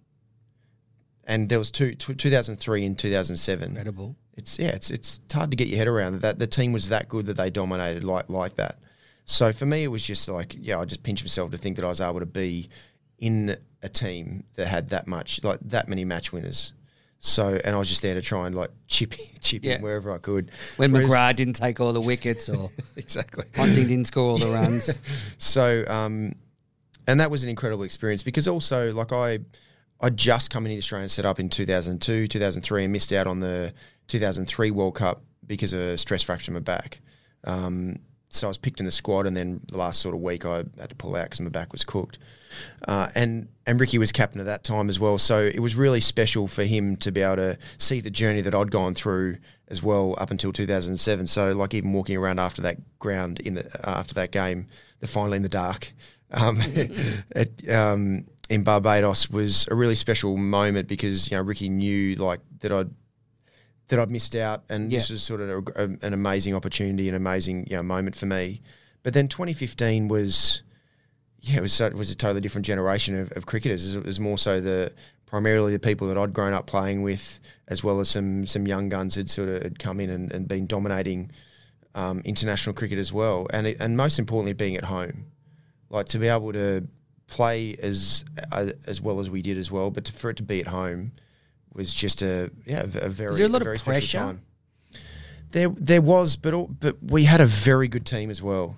[1.25, 4.15] And there was two, tw 2003 and 2007 Incredible.
[4.35, 7.07] it's yeah, it's it's hard to get your head around that the team was that
[7.07, 8.79] good that they dominated like like that.
[9.26, 11.86] So for me, it was just like yeah, I just pinched myself to think that
[11.86, 12.69] I was able to be
[13.19, 16.74] in a team that had that much like that many match winners.
[17.19, 19.76] So and I was just there to try and like chip chip Yeah.
[19.76, 20.51] in wherever I could.
[20.76, 23.45] When Whereas- McGrath didn't take all the wickets or exactly.
[23.53, 24.89] Ponting didn't score all the runs.
[25.38, 26.34] So, um,
[27.07, 29.39] and that was an incredible experience because also, like I,
[30.01, 33.39] I just come into Australia and set up in 2002, 2003, and missed out on
[33.41, 33.74] the
[34.07, 36.99] 2003 World Cup because of a stress fracture in my back.
[37.43, 37.97] Um,
[38.36, 40.57] so I was picked in the squad, and then the last sort of week I
[40.79, 42.19] had to pull out because my back was cooked.
[42.88, 46.01] Uh, and and Ricky was captain at that time as well, so it was really
[46.01, 49.38] special for him to be able to see the journey that I'd gone through
[49.69, 51.27] as well up until 2007.
[51.27, 54.67] So like even walking around after that ground in the after that game,
[54.99, 55.93] the final in the dark,
[56.31, 56.59] um,
[57.36, 62.41] at, um, in Barbados was a really special moment because you know Ricky knew like
[62.59, 62.91] that I'd
[63.89, 67.15] that I'd missed out, and this was sort of a, a, an amazing opportunity, an
[67.15, 68.61] amazing you know, moment for me.
[69.03, 70.63] But then 2015 was,
[71.41, 73.95] yeah, it was so, it was a totally different generation of, of cricketers.
[73.95, 74.93] It was more so the
[75.25, 78.88] primarily the people that I'd grown up playing with, as well as some some young
[78.88, 81.31] guns had sort of had come in and, and been dominating
[81.95, 85.25] um, international cricket as well, and it, and most importantly being at home,
[85.89, 86.88] like to be able to
[87.27, 90.43] play as uh, as well as we did as well, but to, for it to
[90.43, 91.11] be at home
[91.74, 94.17] was just a yeah a, a very there a lot of very special pressure?
[94.17, 94.41] time.
[95.51, 98.78] There there was, but all, but we had a very good team as well.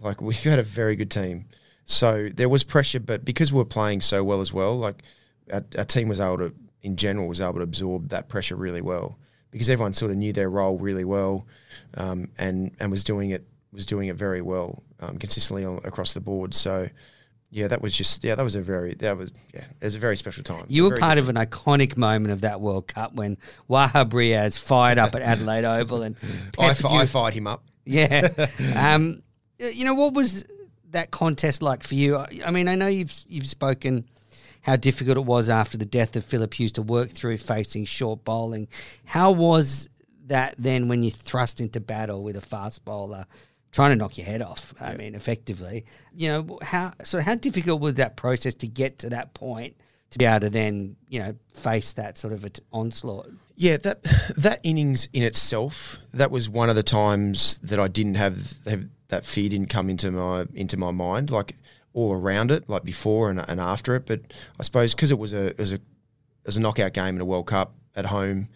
[0.00, 1.46] Like we had a very good team,
[1.84, 5.02] so there was pressure, but because we were playing so well as well, like
[5.52, 8.82] our, our team was able to, in general, was able to absorb that pressure really
[8.82, 9.18] well
[9.50, 11.46] because everyone sort of knew their role really well,
[11.94, 16.12] um, and and was doing it was doing it very well um, consistently all, across
[16.14, 16.54] the board.
[16.54, 16.88] So.
[17.54, 19.98] Yeah, that was just yeah, that was a very that was yeah, it was a
[19.98, 20.64] very special time.
[20.68, 23.36] You were part good of an iconic moment of that World Cup when
[23.68, 26.16] Wahab Riaz fired up at Adelaide Oval and
[26.58, 27.62] I, you- I fired him up.
[27.84, 28.26] Yeah.
[28.74, 29.22] um,
[29.58, 30.46] you know, what was
[30.92, 32.16] that contest like for you?
[32.16, 34.06] I I mean, I know you've you've spoken
[34.62, 38.24] how difficult it was after the death of Philip Hughes to work through facing short
[38.24, 38.66] bowling.
[39.04, 39.90] How was
[40.28, 43.26] that then when you thrust into battle with a fast bowler
[43.72, 44.74] trying to knock your head off.
[44.80, 49.10] I mean, effectively, you know how so how difficult was that process to get to
[49.10, 49.76] that point
[50.10, 53.30] to be able to then you know face that sort of an onslaught.
[53.56, 54.02] Yeah, that
[54.36, 58.88] that innings in itself, that was one of the times that I didn't have, have
[59.08, 61.56] that fear didn't come into my into my mind, like
[61.94, 64.06] all around it, like before and, and after it.
[64.06, 64.20] But
[64.60, 67.20] I suppose because it was a it was a it was a knockout game in
[67.20, 68.48] a World Cup at home,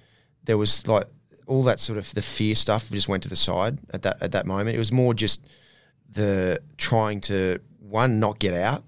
[0.45, 1.07] there was like
[1.47, 4.33] all that sort of the fear stuff just went to the side at that at
[4.33, 4.77] that moment.
[4.77, 5.47] It was more just
[6.09, 8.85] the trying to one not get out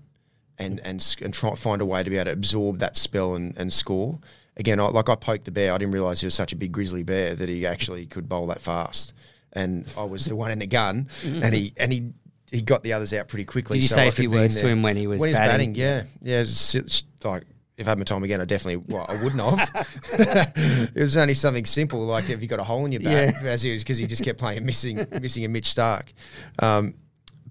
[0.58, 3.56] and and and try find a way to be able to absorb that spell and,
[3.56, 4.18] and score.
[4.56, 6.72] Again, I, like I poked the bear, I didn't realise he was such a big
[6.72, 9.14] grizzly bear that he actually could bowl that fast.
[9.52, 12.12] And I was the one in the gun, and he and he
[12.50, 13.78] he got the others out pretty quickly.
[13.78, 15.74] Did you so say I a few words to him when he was when batting?
[15.74, 16.08] he was batting?
[16.22, 16.40] Yeah, yeah.
[16.40, 17.44] It's, it's like
[17.78, 20.90] if I had my time again, I definitely well, I wouldn't have.
[20.94, 23.62] it was only something simple like if you got a hole in your bat, as
[23.62, 26.12] he was because he just kept playing missing missing a Mitch Starc.
[26.58, 26.94] Um,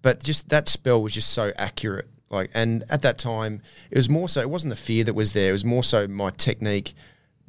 [0.01, 2.09] but just that spell was just so accurate.
[2.29, 4.41] Like, and at that time, it was more so.
[4.41, 5.51] It wasn't the fear that was there.
[5.51, 6.93] It was more so my technique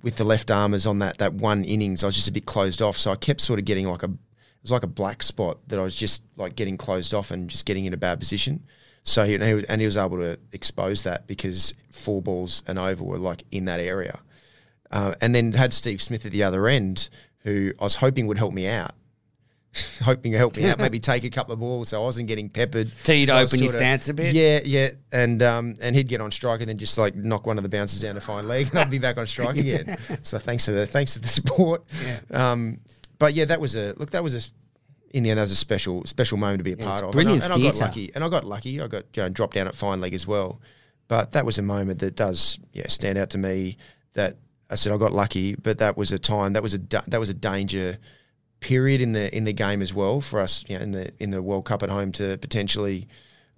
[0.02, 2.04] with the left armers on that that one innings.
[2.04, 4.06] I was just a bit closed off, so I kept sort of getting like a.
[4.06, 7.48] It was like a black spot that I was just like getting closed off and
[7.48, 8.64] just getting in a bad position.
[9.08, 12.62] So he, and he was- and he was able to expose that because four balls
[12.66, 14.18] and over were like in that area,
[14.90, 17.08] uh, and then had Steve Smith at the other end,
[17.44, 18.92] who I was hoping would help me out.
[20.02, 22.48] hoping to help me out, maybe take a couple of balls so I wasn't getting
[22.48, 22.90] peppered.
[23.04, 24.34] So you'd open your of- stance a bit?
[24.34, 27.58] Yeah, yeah, and um, and he'd get on strike and then just like knock one
[27.58, 29.96] of the bouncers down to fine leg, and I'd be back on strike again.
[30.22, 31.84] So thanks to the thanks to the support.
[32.04, 32.52] Yeah.
[32.52, 32.80] Um,
[33.18, 34.10] but yeah, that was a look.
[34.10, 34.50] That was a
[35.10, 37.12] in the end, that was a special special moment to be a part of.
[37.12, 38.80] brilliant and I, and I got lucky, and I got lucky.
[38.80, 40.60] I got you know, dropped down at fine leg as well.
[41.08, 43.76] But that was a moment that does yeah stand out to me.
[44.14, 44.36] That
[44.70, 47.28] I said I got lucky, but that was a time that was a that was
[47.30, 47.98] a danger
[48.60, 50.64] period in the in the game as well for us.
[50.68, 53.08] You know, in the in the World Cup at home to potentially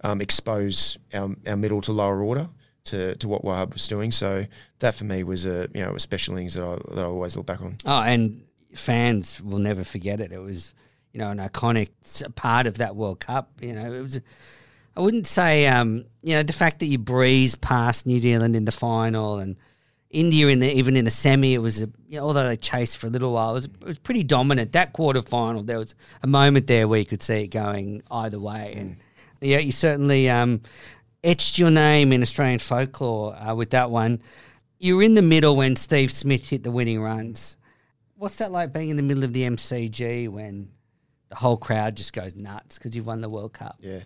[0.03, 2.49] um, expose our, our middle to lower order
[2.85, 4.11] to, to what Wahab was doing.
[4.11, 4.45] So
[4.79, 7.35] that for me was a you know a special innings that I that I always
[7.35, 7.77] look back on.
[7.85, 8.43] Oh, and
[8.73, 10.31] fans will never forget it.
[10.31, 10.73] It was,
[11.13, 11.89] you know, an iconic
[12.35, 13.51] part of that World Cup.
[13.61, 14.21] You know, it was.
[14.95, 18.65] I wouldn't say, um, you know, the fact that you breezed past New Zealand in
[18.65, 19.55] the final and
[20.09, 21.53] India in the even in the semi.
[21.53, 23.83] It was, a, you know, although they chased for a little while, it was, it
[23.83, 24.73] was pretty dominant.
[24.73, 28.39] That quarter final, there was a moment there where you could see it going either
[28.39, 28.97] way, and
[29.41, 30.61] yeah, you certainly um,
[31.23, 34.21] etched your name in Australian folklore uh, with that one.
[34.79, 37.57] You were in the middle when Steve Smith hit the winning runs.
[38.15, 40.69] What's that like being in the middle of the MCG when
[41.31, 43.77] the whole crowd just goes nuts because you've won the World Cup?
[43.79, 44.01] Yeah.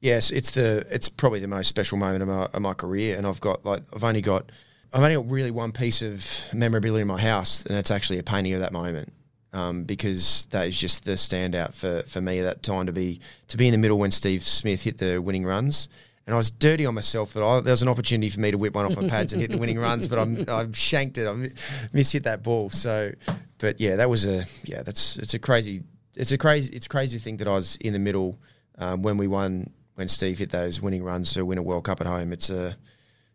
[0.00, 3.26] Yes, it's the it's probably the most special moment of my, of my career, and
[3.26, 4.52] I've got like I've only got
[4.92, 8.22] I've only got really one piece of memorabilia in my house, and it's actually a
[8.22, 9.12] painting of that moment.
[9.52, 13.20] Um, because that is just the standout for, for me at that time to be
[13.48, 15.88] to be in the middle when Steve Smith hit the winning runs,
[16.26, 18.58] and I was dirty on myself that I, there was an opportunity for me to
[18.58, 21.26] whip one off my pads and hit the winning runs, but I'm I shanked it,
[21.26, 21.48] I mi-
[21.94, 22.68] miss hit that ball.
[22.68, 23.12] So,
[23.56, 25.84] but yeah, that was a yeah, that's it's a crazy
[26.16, 28.38] it's a crazy it's a crazy thing that I was in the middle
[28.78, 32.00] um, when we won when Steve hit those winning runs to win a World Cup
[32.00, 32.32] at home.
[32.32, 32.76] It's a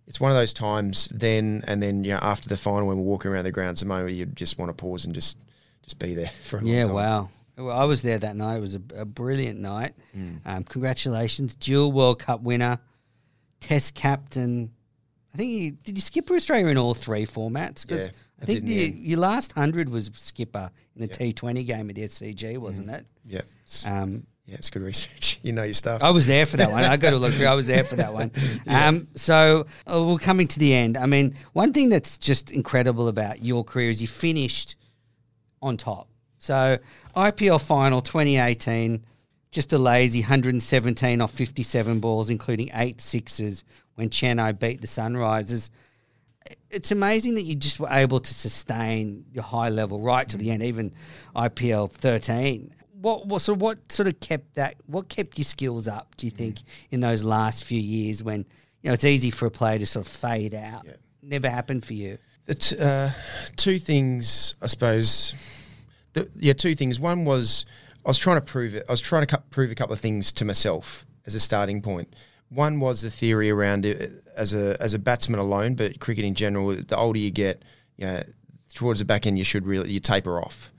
[0.08, 3.32] it's one of those times then and then yeah after the final when we're walking
[3.32, 5.38] around the grounds, a moment you just want to pause and just
[5.84, 7.30] just be there for a long Yeah, wow.
[7.58, 8.58] Well, I was there that night.
[8.58, 9.94] It was a, a brilliant night.
[10.18, 10.40] Mm.
[10.46, 12.80] Um, congratulations, dual World Cup winner,
[13.60, 14.72] Test captain.
[15.34, 17.88] I think you did you skipper Australia in all three formats?
[17.88, 18.12] 'Cause Yeah,
[18.42, 21.96] I think the the, your last hundred was skipper in the T Twenty game at
[21.96, 23.06] the SCG, wasn't it?
[23.26, 25.40] Yeah, it's, Um, yeah, it's good research.
[25.44, 26.02] you know your stuff.
[26.04, 26.84] I was there for that one.
[26.84, 27.34] I got to look.
[27.42, 28.32] I was there for that one.
[28.68, 30.98] Um, so uh, we're coming to the end.
[30.98, 34.76] I mean, one thing that's just incredible about your career is you finished
[35.62, 36.08] on top.
[36.38, 36.80] So
[37.16, 39.04] IPL final 2018,
[39.52, 43.64] just a lazy 117 off 57 balls, including eight sixes
[43.96, 45.70] when Chennai beat the Sunrisers.
[46.70, 50.52] It's amazing that you just were able to sustain your high level right to the
[50.52, 50.94] end, even
[51.36, 52.74] IPL 13.
[52.94, 54.76] What, what sort of what sort of kept that?
[54.86, 56.16] What kept your skills up?
[56.18, 56.60] Do you think
[56.92, 58.46] in those last few years when
[58.82, 60.84] you know it's easy for a player to sort of fade out?
[60.86, 60.94] Yeah.
[61.24, 62.18] Never happened for you.
[62.46, 63.10] The t- uh,
[63.56, 65.36] two things, I suppose.
[66.14, 67.00] The, yeah, two things.
[67.00, 67.66] One was
[68.06, 68.86] I was trying to prove it.
[68.88, 71.82] I was trying to cu- prove a couple of things to myself as a starting
[71.82, 72.16] point.
[72.54, 76.36] One was the theory around it as a as a batsman alone, but cricket in
[76.36, 76.74] general.
[76.76, 77.64] The older you get,
[77.98, 78.24] you know,
[78.74, 80.74] towards the back end, you should really you taper off.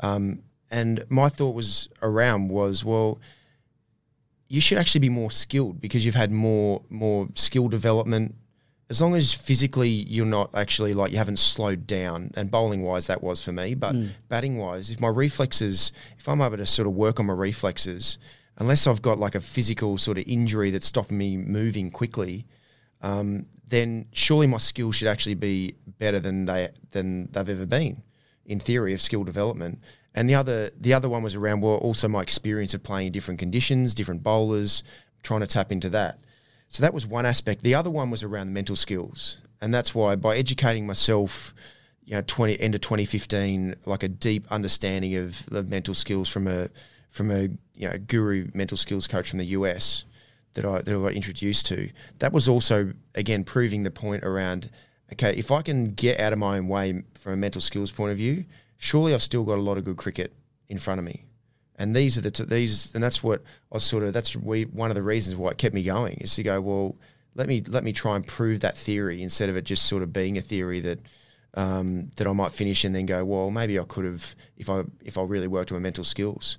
[0.00, 3.18] Um, and my thought was around was well,
[4.48, 8.34] you should actually be more skilled because you've had more more skill development
[8.88, 13.06] as long as physically you're not actually like you haven't slowed down, and bowling wise
[13.08, 14.08] that was for me, but Hmm.
[14.28, 18.18] batting wise, if my reflexes, if I'm able to sort of work on my reflexes,
[18.58, 22.46] unless I've got like a physical sort of injury that's stopping me moving quickly,
[23.02, 28.02] um, then surely my skills should actually be better than they than they've ever been,
[28.44, 29.80] in theory of skill development.
[30.14, 33.12] And the other the other one was around well also my experience of playing in
[33.12, 34.82] different conditions, different bowlers,
[35.22, 36.18] trying to tap into that.
[36.68, 37.62] So that was one aspect.
[37.62, 41.54] The other one was around the mental skills, and that's why by educating myself,
[42.04, 46.28] you know, twenty end of twenty fifteen, like a deep understanding of the mental skills
[46.28, 46.70] from a
[47.10, 50.04] from a you know guru mental skills coach from the US
[50.54, 51.90] that I that I got introduced to.
[52.18, 54.70] That was also again proving the point around
[55.12, 58.12] okay, if I can get out of my own way from a mental skills point
[58.12, 58.44] of view,
[58.76, 60.32] surely I've still got a lot of good cricket
[60.68, 61.24] in front of me.
[61.76, 64.12] And these are the t- these, and that's what I sort of.
[64.12, 66.60] That's we, one of the reasons why it kept me going is to go.
[66.60, 66.96] Well,
[67.34, 70.10] let me let me try and prove that theory instead of it just sort of
[70.10, 71.00] being a theory that
[71.52, 73.24] um, that I might finish and then go.
[73.26, 76.56] Well, maybe I could have if I if I really worked on my mental skills.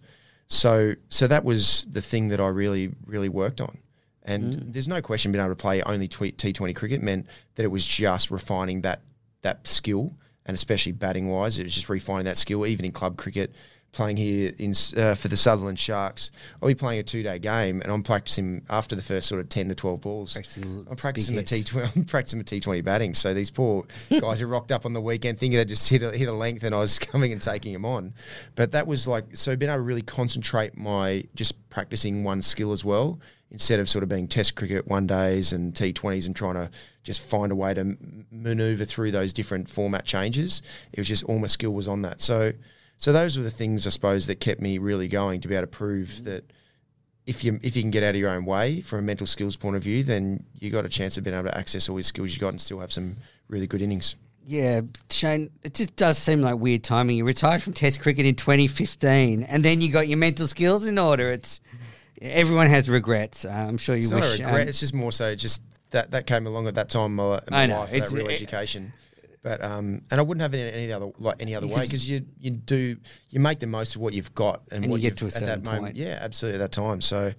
[0.48, 3.78] So so that was the thing that I really really worked on.
[4.24, 4.74] And mm.
[4.74, 8.30] there's no question being able to play only T20 cricket meant that it was just
[8.30, 9.02] refining that
[9.42, 10.14] that skill,
[10.46, 12.66] and especially batting wise, it was just refining that skill.
[12.66, 13.54] Even in club cricket,
[13.92, 16.32] playing here in uh, for the Sutherland Sharks,
[16.62, 19.50] I'll be playing a two day game, and I'm practicing after the first sort of
[19.50, 20.34] ten to twelve balls.
[20.34, 21.90] Practicing I'm practicing the T twenty.
[21.96, 23.14] I'm practicing the T Twenty batting.
[23.14, 23.86] So these poor
[24.20, 26.64] guys who rocked up on the weekend thinking they just hit a, hit a length,
[26.64, 28.14] and I was coming and taking them on.
[28.56, 32.72] But that was like so being able to really concentrate my just practicing one skill
[32.72, 33.20] as well
[33.50, 36.70] instead of sort of being Test cricket one days and T Twenties and trying to
[37.04, 37.98] just find a way to
[38.30, 40.62] maneuver through those different format changes.
[40.92, 42.22] It was just all my skill was on that.
[42.22, 42.52] So.
[42.98, 45.64] So those were the things I suppose that kept me really going to be able
[45.64, 46.44] to prove that
[47.26, 49.56] if you if you can get out of your own way from a mental skills
[49.56, 52.08] point of view, then you got a chance of being able to access all these
[52.08, 53.18] skills you got and still have some
[53.50, 54.16] really good innings.
[54.50, 57.18] Yeah, Shane, it just does seem like weird timing.
[57.18, 60.98] You retired from Test cricket in 2015, and then you got your mental skills in
[60.98, 61.30] order.
[61.30, 61.60] It's
[62.22, 63.44] everyone has regrets.
[63.44, 64.22] Uh, I'm sure you It's wish.
[64.22, 64.62] not a regret.
[64.62, 67.36] um, it's just more so just that that came along at that time in my,
[67.40, 68.94] in my life, it's- that real it- education.
[69.48, 72.26] But um, and I wouldn't have it any other like any other way Because- you
[72.40, 72.98] you do
[73.30, 75.28] you make the most of what you've got and, And what you get to a
[75.28, 75.84] at certain that moment.
[75.84, 75.96] point.
[75.96, 77.00] Yeah, absolutely at that time.
[77.00, 77.32] So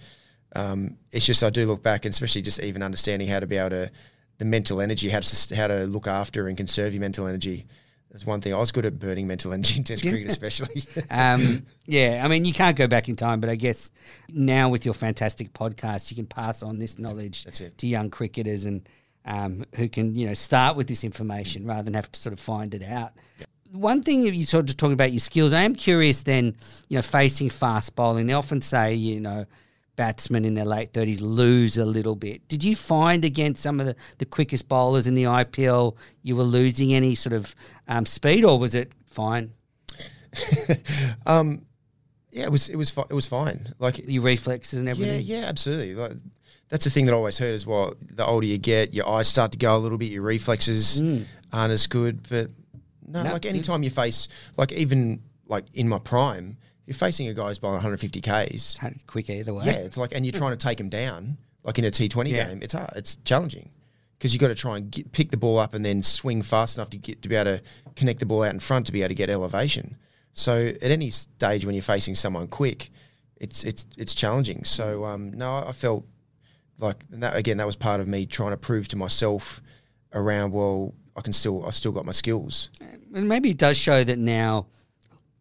[0.57, 3.59] um, it's just I do look back and especially just even understanding how to be
[3.59, 3.91] able to
[4.39, 7.67] the mental energy, how to how to look after and conserve your mental energy.
[8.11, 10.83] That's one thing I was good at burning mental energy in Test cricket, especially.
[11.11, 13.93] um, yeah, I mean, you can't go back in time, but I guess
[14.31, 17.45] now with your fantastic podcast, you can pass on this knowledge
[17.77, 18.89] to young cricketers and
[19.29, 22.41] um, who can, you know, start with this information rather than have to sort of
[22.41, 23.13] find it out.
[23.71, 26.57] One thing you sort of talking about your skills, I am curious then,
[26.89, 29.45] you know, facing fast bowling, they often say, you know,
[29.97, 32.49] batsmen in their late 30s lose a little bit.
[32.49, 36.45] Did you find against some of the, the quickest bowlers in the IPL you were
[36.45, 37.55] losing any sort of
[37.89, 39.53] um, speed or was it fine?
[41.27, 41.63] um,
[42.31, 43.75] yeah, it was it was fi- it was fine.
[43.79, 45.23] Like Your reflexes and Yeah, everything?
[45.25, 45.95] yeah, absolutely.
[45.95, 46.13] Like
[46.69, 47.95] that's the thing that I always heard as well.
[48.11, 51.01] The older you get, your eyes start to go a little bit, your reflexes
[51.53, 52.29] aren't as good.
[52.29, 52.51] But
[53.07, 53.25] no, Mm.
[53.25, 57.49] No, like anytime you face, like even like in my prime, you're facing a guy
[57.49, 58.77] who's bowling 150 k's.
[59.07, 59.65] quick either way.
[59.67, 62.49] Yeah, it's like, and you're trying to take him down, like in a T20 Yeah.
[62.49, 62.61] game.
[62.63, 62.91] It's hard.
[62.97, 63.71] It's challenging
[64.19, 66.77] because you've got to try and get, pick the ball up and then swing fast
[66.77, 67.63] enough to get to be able to
[67.97, 69.97] connect the ball out in front to be able to get elevation.
[70.35, 72.91] So at any stage when you're facing someone quick,
[73.39, 74.65] it's it's it's challenging.
[74.65, 76.05] So um, no, I felt
[76.79, 79.61] like and that again that was part of me trying to prove to myself
[80.13, 82.71] around well I can still I still got my skills.
[83.15, 84.67] And maybe it does show that now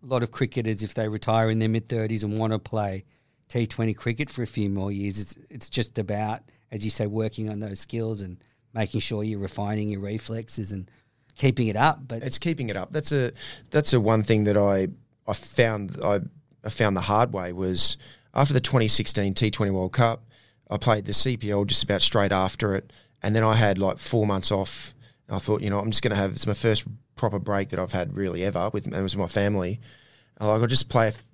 [0.04, 3.06] a lot of cricketers, if they retire in their mid 30s and want to play
[3.50, 7.50] T20 cricket for a few more years, it's, it's just about, as you say, working
[7.50, 8.38] on those skills and
[8.74, 10.90] making sure you're refining your reflexes and
[11.36, 12.00] keeping it up.
[12.08, 12.92] But It's keeping it up.
[12.92, 13.32] That's a
[13.70, 14.88] that's a one thing that I
[15.28, 16.22] I found I,
[16.64, 17.98] I found the hard way was
[18.34, 20.24] after the 2016 T20 World Cup,
[20.70, 22.92] I played the CPL just about straight after it,
[23.22, 24.94] and then I had like four months off.
[25.30, 27.80] I thought, you know, I'm just going to have it's my first proper break that
[27.80, 29.80] I've had really ever with and with my family.
[30.40, 31.26] And like, I'll just play f-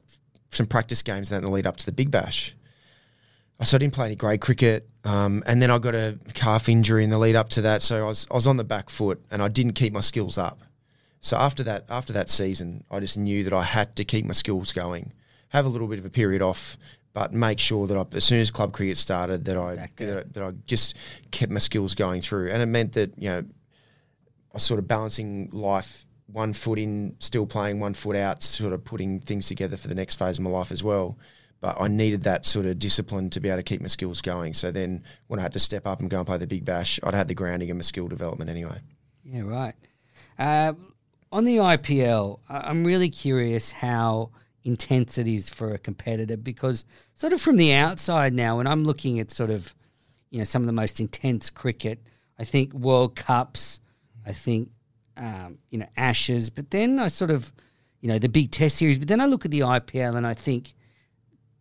[0.49, 2.55] some practice games then in the lead up to the Big Bash.
[3.61, 7.03] So I didn't play any grade cricket, um, and then I got a calf injury
[7.03, 7.81] in the lead up to that.
[7.81, 10.38] So I was I was on the back foot, and I didn't keep my skills
[10.38, 10.63] up.
[11.21, 14.34] So after that after that season, I just knew that I had to keep my
[14.34, 15.13] skills going,
[15.49, 16.77] have a little bit of a period off,
[17.14, 20.24] but make sure that I, as soon as club cricket started, that I that, I-
[20.32, 20.95] that I just
[21.32, 24.88] kept my skills going through, and it meant that you know I was sort of
[24.88, 29.78] balancing life, one foot in, still playing, one foot out, sort of putting things together
[29.78, 31.18] for the next phase of my life as well.
[31.61, 34.53] but I needed that sort of discipline to be able to keep my skills going.
[34.53, 36.99] So then when I had to step up and go and play the Big Bash,
[37.01, 38.80] I'd had the grounding and my skill development anyway.
[39.24, 39.74] Yeah, right.
[40.38, 40.74] Uh,
[41.32, 44.32] on the IPL, I'm really curious how
[44.64, 46.86] intense it is for a competitor because,
[47.16, 49.76] sort of from the outside now, when I'm looking at sort of,
[50.30, 51.99] you know, some of the most intense cricket,
[52.39, 53.80] I think World Cups,
[54.26, 54.70] I think,
[55.18, 57.53] um, you know, Ashes, but then I sort of,
[58.01, 60.34] you know, the big Test series, but then I look at the IPL and I
[60.34, 60.74] think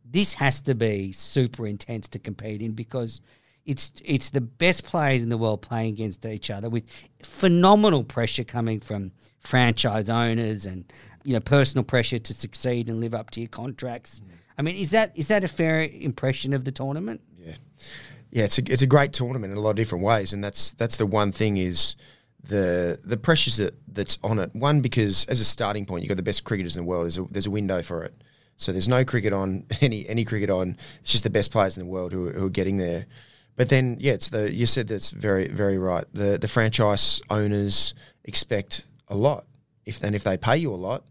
[0.04, 3.20] this has to be super intense to compete in because
[3.64, 6.84] it's it's the best players in the world playing against each other with
[7.22, 10.92] phenomenal pressure coming from franchise owners and
[11.24, 14.20] you know personal pressure to succeed and live up to your contracts.
[14.20, 14.28] Mm.
[14.58, 17.20] I mean, is that is that a fair impression of the tournament?
[17.38, 17.54] Yeah,
[18.30, 18.44] yeah.
[18.44, 20.96] It's a it's a great tournament in a lot of different ways, and that's that's
[20.96, 21.96] the one thing is
[22.42, 24.54] the the pressures that that's on it.
[24.54, 27.04] One because as a starting point, you've got the best cricketers in the world.
[27.04, 28.14] There's a, there's a window for it.
[28.56, 30.76] So there's no cricket on any any cricket on.
[31.00, 33.06] It's just the best players in the world who, who are getting there.
[33.56, 36.04] But then, yeah, it's the you said that's very very right.
[36.12, 37.94] The the franchise owners
[38.24, 39.44] expect a lot.
[39.84, 41.04] If and if they pay you a lot,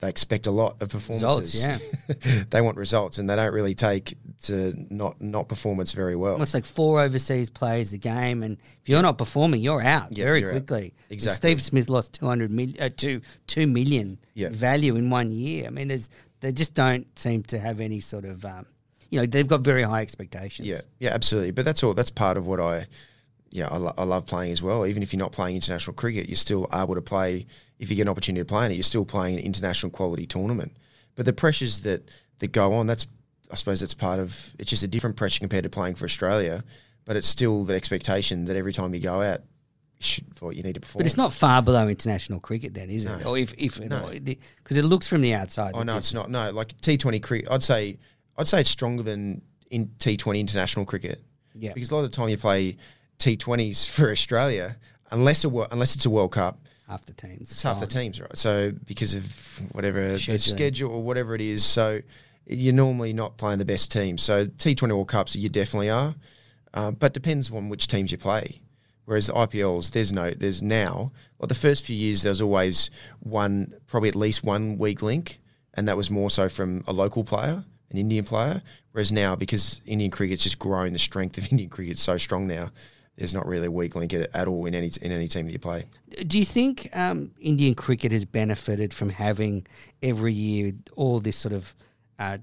[0.00, 1.66] they expect a lot of performances.
[1.66, 6.40] Results, they want results, and they don't really take to not not performance very well.
[6.40, 10.24] It's like four overseas players a game, and if you're not performing, you're out Yeah,
[10.24, 10.66] very you're out.
[10.66, 10.94] quickly.
[11.10, 11.50] And Exactly.
[11.50, 14.48] Steve Smith lost two hundred million, uh, two two million Yeah.
[14.50, 15.66] value in one year.
[15.66, 16.08] I mean, there's
[16.40, 18.66] they just don't seem to have any sort of, um,
[19.12, 20.66] you know, they've got very high expectations.
[20.66, 21.50] Yeah, yeah, absolutely.
[21.50, 21.92] But that's all.
[21.92, 22.86] That's part of what I,
[23.50, 24.86] yeah, I, lo- I love playing as well.
[24.86, 27.44] Even if you're not playing international cricket, you're still able to play.
[27.78, 30.26] If you get an opportunity to play in it, you're still playing an international quality
[30.26, 30.72] tournament.
[31.14, 32.08] But the pressures that
[32.38, 33.06] that go on, that's
[33.50, 34.54] I suppose that's part of.
[34.58, 36.64] It's just a different pressure compared to playing for Australia.
[37.04, 39.40] But it's still the expectation that every time you go out,
[39.98, 41.00] you should, you need to perform.
[41.00, 43.26] But it's not far below international cricket, then, is it?
[43.26, 44.08] Or if if No.
[44.10, 45.72] because it looks from the outside.
[45.74, 46.30] Oh no, it's not.
[46.30, 47.98] No, like T Twenty cricket, I'd say
[48.38, 51.20] I'd say it's stronger than in T Twenty international cricket.
[51.54, 51.72] Yeah.
[51.74, 52.76] because a lot of the time you play
[53.18, 54.76] T Twenties for Australia,
[55.10, 56.58] unless a, unless it's a World Cup,
[56.88, 57.50] half the teams.
[57.50, 58.36] it's half the teams, right?
[58.36, 59.24] So because of
[59.72, 62.00] whatever the schedule or whatever it is, so
[62.46, 64.18] you're normally not playing the best team.
[64.18, 66.14] So T Twenty World Cups, you definitely are,
[66.74, 68.60] uh, but depends on which teams you play.
[69.04, 71.10] Whereas the IPLs, there's no, there's now.
[71.40, 75.40] Like the first few years, there was always one, probably at least one weak link,
[75.74, 78.62] and that was more so from a local player, an Indian player.
[78.92, 82.68] Whereas now, because Indian cricket's just grown, the strength of Indian cricket's so strong now.
[83.16, 85.58] There's not really a weak link at, all in any in any team that you
[85.58, 85.84] play.
[86.26, 89.66] Do you think um, Indian cricket has benefited from having
[90.02, 91.74] every year all this sort of
[92.18, 92.38] uh,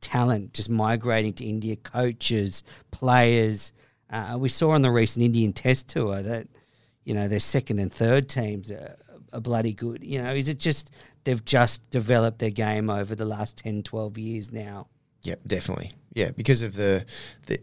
[0.00, 3.72] talent just migrating to India, coaches, players?
[4.10, 6.48] Uh, we saw on the recent Indian Test tour that
[7.04, 8.96] you know their second and third teams are,
[9.32, 10.02] are bloody good.
[10.02, 10.90] You know, is it just
[11.24, 14.88] they've just developed their game over the last 10, 12 years now?
[15.22, 15.92] Yeah, definitely.
[16.12, 17.04] Yeah, because of the
[17.46, 17.58] the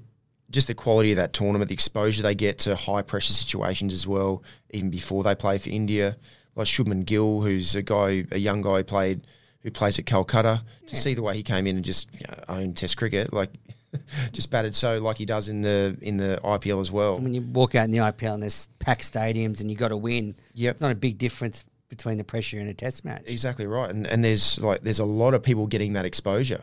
[0.50, 4.06] just the quality of that tournament, the exposure they get to high pressure situations as
[4.06, 6.18] well, even before they play for India.
[6.56, 9.22] Like Shubman Gill, who's a guy, a young guy who played
[9.62, 10.64] who plays at Calcutta.
[10.88, 13.52] To see the way he came in and just you know, owned Test cricket, like
[14.34, 17.20] just batted so like he does in the in the IPL as well.
[17.20, 19.98] When you walk out in the IPL and there's packed stadiums and you got to
[19.98, 20.72] win, Yep.
[20.76, 23.24] it's not a big difference between the pressure in a Test match.
[23.28, 26.62] Exactly right, and and there's like there's a lot of people getting that exposure.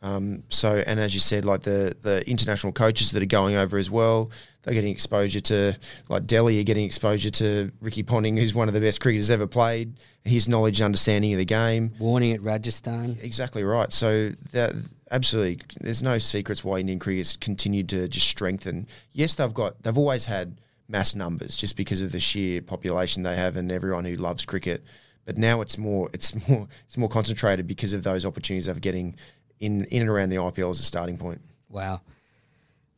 [0.00, 3.76] Um, so and as you said, like the the international coaches that are going over
[3.76, 4.30] as well,
[4.62, 5.76] they're getting exposure to
[6.08, 9.48] like Delhi are getting exposure to Ricky Ponting, who's one of the best cricketers ever
[9.48, 9.94] played.
[10.24, 13.18] His knowledge and understanding of the game, Warnie at Rajasthan.
[13.20, 13.92] exactly right.
[13.92, 14.74] So that
[15.10, 18.86] absolutely, there's no secrets why Indian cricket's continued to just strengthen.
[19.12, 23.36] Yes, they've got they've always had mass numbers just because of the sheer population they
[23.36, 24.82] have and everyone who loves cricket.
[25.24, 29.16] But now it's more it's more it's more concentrated because of those opportunities they're getting
[29.60, 31.40] in in and around the IPL as a starting point.
[31.68, 32.00] Wow.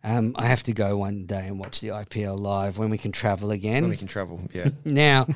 [0.02, 3.12] Um, I have to go one day and watch the IPL live when we can
[3.12, 3.82] travel again.
[3.82, 4.70] When we can travel, yeah.
[4.84, 5.26] now,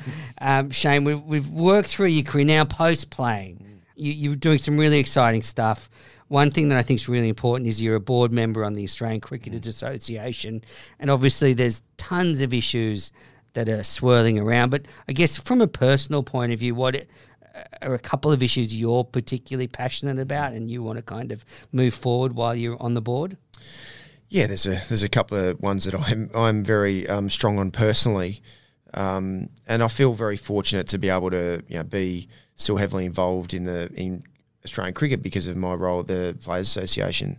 [0.41, 3.81] um, Shane, we've, we've worked through your career now post playing.
[3.95, 5.87] You, you're doing some really exciting stuff.
[6.27, 8.83] One thing that I think is really important is you're a board member on the
[8.83, 10.63] Australian Cricketers Association,
[10.99, 13.11] and obviously there's tons of issues
[13.53, 14.69] that are swirling around.
[14.69, 17.09] But I guess from a personal point of view, what it,
[17.81, 21.45] are a couple of issues you're particularly passionate about, and you want to kind of
[21.71, 23.37] move forward while you're on the board?
[24.29, 27.71] Yeah, there's a there's a couple of ones that I'm I'm very um, strong on
[27.71, 28.41] personally,
[28.93, 33.05] um, and I feel very fortunate to be able to you know, be still heavily
[33.05, 34.23] involved in the in
[34.65, 37.37] Australian cricket because of my role at the Players Association.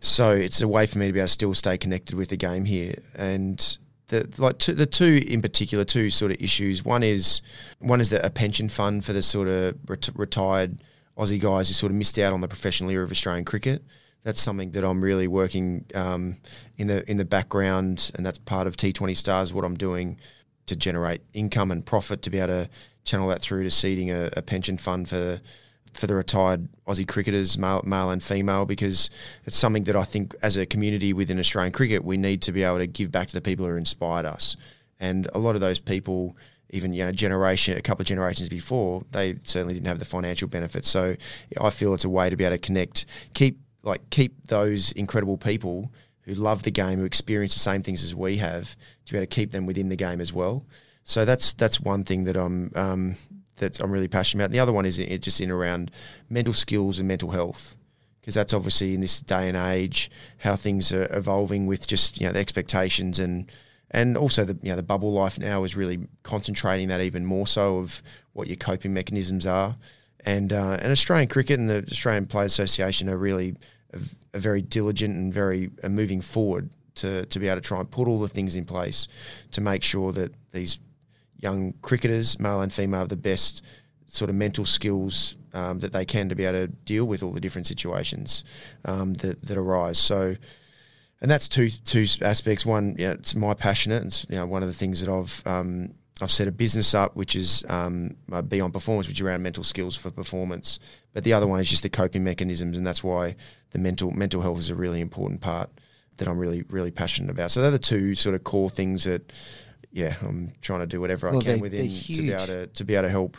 [0.00, 2.36] So it's a way for me to be able to still stay connected with the
[2.36, 3.78] game here, and
[4.08, 6.84] the like two, the two in particular two sort of issues.
[6.84, 7.40] One is
[7.78, 10.82] one is the, a pension fund for the sort of ret- retired
[11.16, 13.82] Aussie guys who sort of missed out on the professional era of Australian cricket.
[14.24, 16.36] That's something that I'm really working um,
[16.76, 19.54] in the in the background, and that's part of T20 Stars.
[19.54, 20.18] What I'm doing
[20.66, 22.70] to generate income and profit to be able to
[23.04, 25.40] channel that through to seeding a, a pension fund for
[25.94, 29.10] for the retired Aussie cricketers, male, male and female, because
[29.44, 32.62] it's something that I think as a community within Australian cricket, we need to be
[32.62, 34.56] able to give back to the people who inspired us.
[35.00, 36.36] And a lot of those people,
[36.70, 40.48] even you know, generation, a couple of generations before, they certainly didn't have the financial
[40.48, 40.88] benefits.
[40.88, 41.16] So
[41.60, 45.36] I feel it's a way to be able to connect, keep like keep those incredible
[45.36, 45.92] people
[46.22, 49.26] who love the game, who experience the same things as we have, to be able
[49.26, 50.64] to keep them within the game as well.
[51.04, 53.16] So that's that's one thing that I'm um,
[53.56, 54.46] that I'm really passionate about.
[54.46, 55.90] And the other one is just in around
[56.28, 57.76] mental skills and mental health,
[58.20, 62.26] because that's obviously in this day and age how things are evolving with just you
[62.26, 63.50] know the expectations and
[63.90, 67.46] and also the you know the bubble life now is really concentrating that even more
[67.46, 68.02] so of
[68.32, 69.76] what your coping mechanisms are.
[70.26, 73.56] And uh, and Australian cricket and the Australian Players Association are really
[73.92, 78.08] a, very diligent and very moving forward to, to be able to try and put
[78.08, 79.08] all the things in place
[79.52, 80.78] to make sure that these
[81.44, 83.62] young cricketers, male and female, have the best
[84.06, 87.32] sort of mental skills um, that they can to be able to deal with all
[87.32, 88.42] the different situations
[88.84, 89.98] um, that, that arise.
[89.98, 90.34] So,
[91.20, 92.66] and that's two two aspects.
[92.66, 94.02] One, yeah, it's my passionate.
[94.04, 97.16] It's you know one of the things that I've um, I've set a business up,
[97.16, 98.16] which is um,
[98.48, 100.78] Beyond Performance, which is around mental skills for performance.
[101.12, 103.36] But the other one is just the coping mechanisms, and that's why
[103.70, 105.70] the mental mental health is a really important part
[106.16, 107.52] that I'm really really passionate about.
[107.52, 109.32] So they're the two sort of core things that
[109.94, 112.84] yeah, I'm trying to do whatever well, I can within to be able to to
[112.84, 113.36] be able to help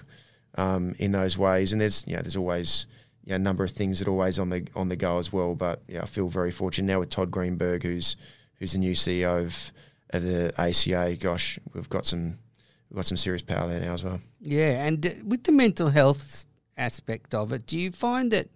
[0.58, 1.74] um, in those ways.
[1.74, 2.88] And there's yeah, there's always
[3.26, 5.54] yeah, a number of things that are always on the on the go as well.
[5.54, 8.16] But yeah, I feel very fortunate now with Todd Greenberg, who's
[8.58, 9.74] who's the new CEO of,
[10.12, 11.18] of the ACA.
[11.18, 12.40] Gosh, we've got some
[12.90, 14.22] we've got some serious power there now as well.
[14.40, 16.46] Yeah, and uh, with the mental health
[16.78, 18.48] aspect of it, do you find that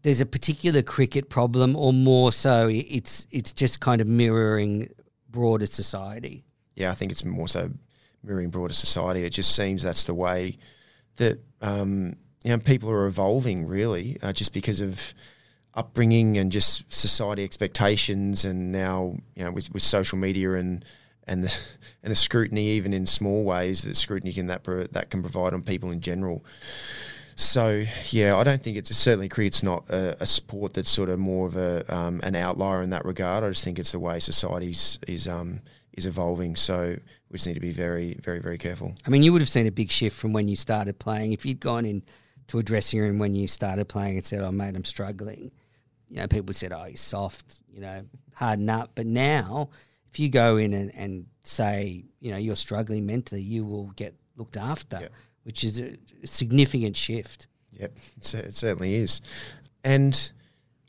[0.00, 4.88] there's a particular cricket problem, or more so, it's it's just kind of mirroring
[5.28, 6.45] broader society?
[6.76, 7.70] Yeah, I think it's more so
[8.22, 9.24] mirroring broader society.
[9.24, 10.58] It just seems that's the way
[11.16, 15.14] that um, you know people are evolving, really, uh, just because of
[15.74, 20.84] upbringing and just society expectations, and now you know with, with social media and
[21.26, 21.60] and the
[22.02, 25.62] and the scrutiny, even in small ways, that scrutiny can that that can provide on
[25.62, 26.44] people in general.
[27.38, 31.18] So yeah, I don't think it's certainly cricket's not a, a, sport that's sort of
[31.18, 33.44] more of a um, an outlier in that regard.
[33.44, 35.60] I just think it's the way society is um,
[35.96, 36.56] is evolving.
[36.56, 36.96] So
[37.30, 38.94] we just need to be very, very, very careful.
[39.06, 41.32] I mean, you would have seen a big shift from when you started playing.
[41.32, 42.02] If you'd gone in
[42.48, 45.50] to a dressing room when you started playing and said, "Oh, mate, I'm struggling,"
[46.08, 48.92] you know, people said, "Oh, you're soft," you know, harden up.
[48.94, 49.70] But now,
[50.12, 54.14] if you go in and, and say, you know, you're struggling mentally, you will get
[54.36, 55.12] looked after, yep.
[55.44, 57.46] which is a significant shift.
[57.72, 59.20] Yep, it certainly is.
[59.84, 60.32] And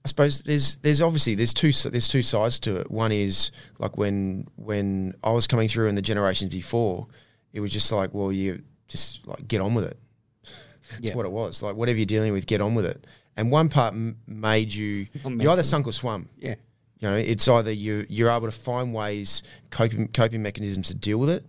[0.08, 2.90] I suppose there's there's obviously there's two there's two sides to it.
[2.90, 7.08] One is like when when I was coming through in the generations before,
[7.52, 10.00] it was just like, well, you just like get on with it.
[10.92, 11.14] That's yeah.
[11.14, 11.62] what it was.
[11.62, 13.06] Like whatever you're dealing with, get on with it.
[13.36, 16.30] And one part m- made you you either sunk or swum.
[16.38, 16.56] Yeah.
[17.00, 21.18] You know, it's either you you're able to find ways coping coping mechanisms to deal
[21.18, 21.44] with it,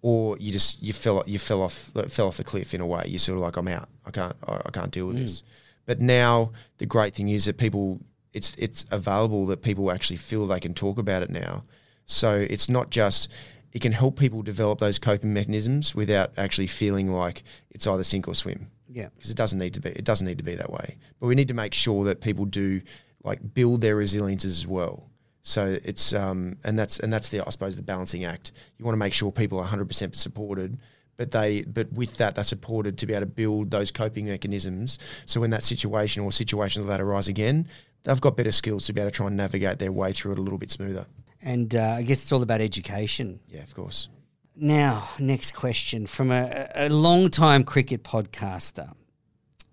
[0.00, 3.04] or you just you fell you fell off fell off the cliff in a way.
[3.06, 3.90] You're sort of like I'm out.
[4.06, 5.24] I can't I, I can't deal with mm.
[5.24, 5.42] this.
[5.86, 8.00] But now the great thing is that people
[8.32, 11.64] it's it's available that people actually feel they can talk about it now.
[12.06, 13.30] So it's not just
[13.72, 18.28] it can help people develop those coping mechanisms without actually feeling like it's either sink
[18.28, 18.70] or swim.
[18.88, 19.08] Yeah.
[19.16, 20.96] Because it doesn't need to be it doesn't need to be that way.
[21.20, 22.80] But we need to make sure that people do
[23.24, 25.08] like build their resilience as well.
[25.42, 28.52] So it's um and that's and that's the I suppose the balancing act.
[28.78, 30.78] You want to make sure people are 100% supported
[31.16, 34.98] but they but with that they're supported to be able to build those coping mechanisms.
[35.24, 37.68] So when that situation or situations like that arise again,
[38.04, 40.38] they've got better skills to be able to try and navigate their way through it
[40.38, 41.06] a little bit smoother.
[41.42, 43.40] And uh, I guess it's all about education.
[43.48, 44.08] Yeah, of course.
[44.54, 48.92] Now, next question from a, a long-time cricket podcaster.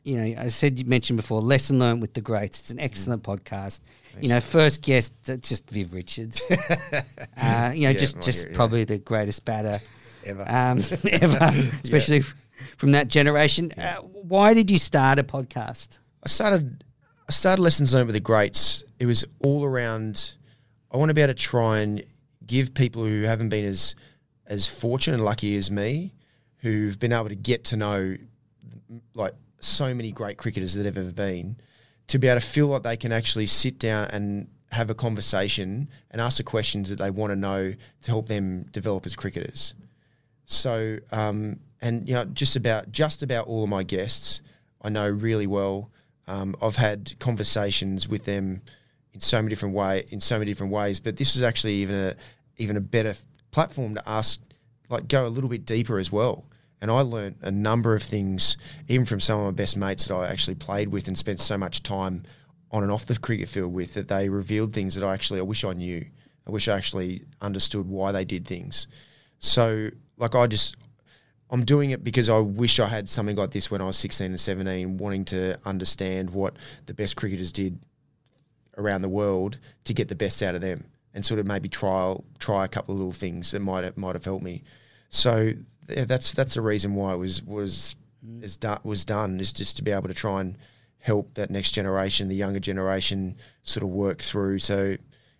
[0.03, 2.61] You know, I said you mentioned before, lesson learned with the greats.
[2.61, 3.37] It's an excellent mm.
[3.37, 3.81] podcast.
[4.13, 4.23] Thanks.
[4.23, 6.41] You know, first guest, just Viv Richards.
[6.51, 8.85] uh, you know, yeah, just just probably yeah.
[8.85, 9.79] the greatest batter
[10.25, 10.79] ever, um,
[11.11, 11.51] ever,
[11.83, 12.23] especially yeah.
[12.77, 13.71] from that generation.
[13.77, 15.99] Uh, why did you start a podcast?
[16.23, 16.83] I started.
[17.27, 18.83] I started lessons learned with the greats.
[18.97, 20.35] It was all around.
[20.91, 22.03] I want to be able to try and
[22.45, 23.95] give people who haven't been as
[24.47, 26.13] as fortunate and lucky as me,
[26.57, 28.15] who've been able to get to know
[29.13, 31.57] like so many great cricketers that have ever been,
[32.07, 35.89] to be able to feel like they can actually sit down and have a conversation
[36.11, 39.73] and ask the questions that they want to know to help them develop as cricketers.
[40.49, 44.41] So, um, and you know, just about just about all of my guests,
[44.81, 45.91] I know really well.
[46.27, 48.63] Um, I've had conversations with them
[49.13, 50.99] in so many different way in so many different ways.
[50.99, 52.15] But this is actually even a
[52.57, 53.15] even a better
[53.51, 54.41] platform to ask,
[54.89, 56.45] like, go a little bit deeper as well.
[56.81, 58.57] And I learned a number of things,
[58.87, 61.57] even from some of my best mates that I actually played with and spent so
[61.59, 62.23] much time
[62.71, 65.43] on and off the cricket field with, that they revealed things that I actually I
[65.43, 66.05] wish I knew.
[66.47, 68.87] I wish I actually understood why they did things.
[69.37, 70.75] So, like, I just
[71.51, 74.27] I'm doing it because I wish I had something like this when I was 16
[74.27, 76.55] and 17, wanting to understand what
[76.85, 77.79] the best cricketers did
[78.77, 82.23] around the world to get the best out of them, and sort of maybe trial
[82.37, 84.63] try a couple of little things that might have, might have helped me.
[85.09, 85.53] So
[85.89, 88.43] yeah, that's that's the reason why it was was mm.
[88.43, 90.55] is done was done is just to be able to try and
[90.99, 94.59] help that next generation, the younger generation, sort of work through.
[94.59, 94.97] So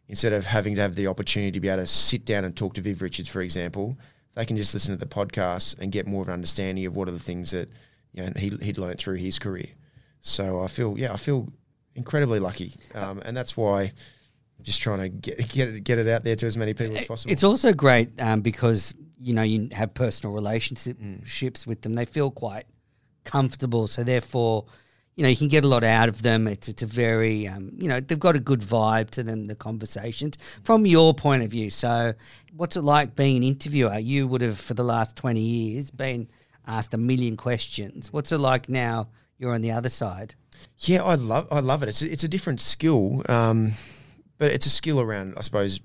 [0.08, 2.74] instead of having to have the opportunity to be able to sit down and talk
[2.74, 3.98] to Viv Richards, for example,
[4.36, 7.08] they can just listen to the podcast and get more of an understanding of what
[7.08, 7.70] are the things that
[8.14, 9.68] you know he he'd learned through his career.
[10.22, 11.48] So I feel yeah I feel
[11.96, 16.08] incredibly lucky, um, and that's why I'm just trying to get get it, get it
[16.08, 17.32] out there to as many people as possible.
[17.32, 21.94] It's also great um, because you know you have personal relationships with them.
[21.94, 22.66] They feel quite
[23.24, 24.66] comfortable, so therefore,
[25.16, 26.48] you know you can get a lot out of them.
[26.48, 29.46] It's it's a very um, you know they've got a good vibe to them.
[29.46, 31.70] The conversations from your point of view.
[31.70, 32.14] So,
[32.56, 33.98] what's it like being an interviewer?
[33.98, 36.30] You would have for the last twenty years been
[36.68, 38.14] asked a million questions.
[38.14, 39.10] What's it like now?
[39.38, 40.36] You're on the other side.
[40.78, 41.90] Yeah, I love I love it.
[41.90, 43.72] It's a, it's a different skill, um,
[44.38, 45.82] but it's a skill around I suppose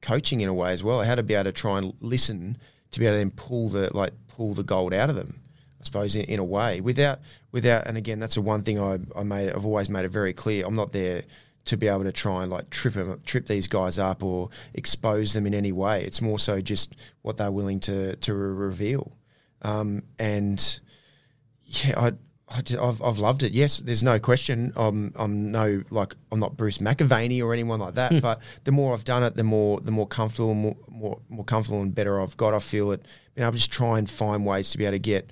[0.00, 1.02] coaching in a way as well.
[1.02, 2.56] How to be able to try and listen
[2.90, 5.39] to be able to then pull the like pull the gold out of them.
[5.80, 7.20] I suppose in, in a way without
[7.52, 10.32] without and again that's the one thing I I made I've always made it very
[10.32, 10.66] clear.
[10.66, 11.22] I'm not there
[11.66, 15.32] to be able to try and like trip them, trip these guys up or expose
[15.32, 16.02] them in any way.
[16.02, 19.12] It's more so just what they're willing to to reveal.
[19.62, 20.80] Um, and
[21.64, 22.12] yeah, I
[22.52, 23.52] I just, I've, I've loved it.
[23.52, 24.72] Yes, there's no question.
[24.74, 28.20] I'm I'm no like I'm not Bruce McAvaney or anyone like that.
[28.22, 31.80] but the more I've done it, the more the more comfortable, more more, more comfortable
[31.82, 32.54] and better I've got.
[32.54, 33.04] I feel it.
[33.34, 35.30] Being able to just try and find ways to be able to get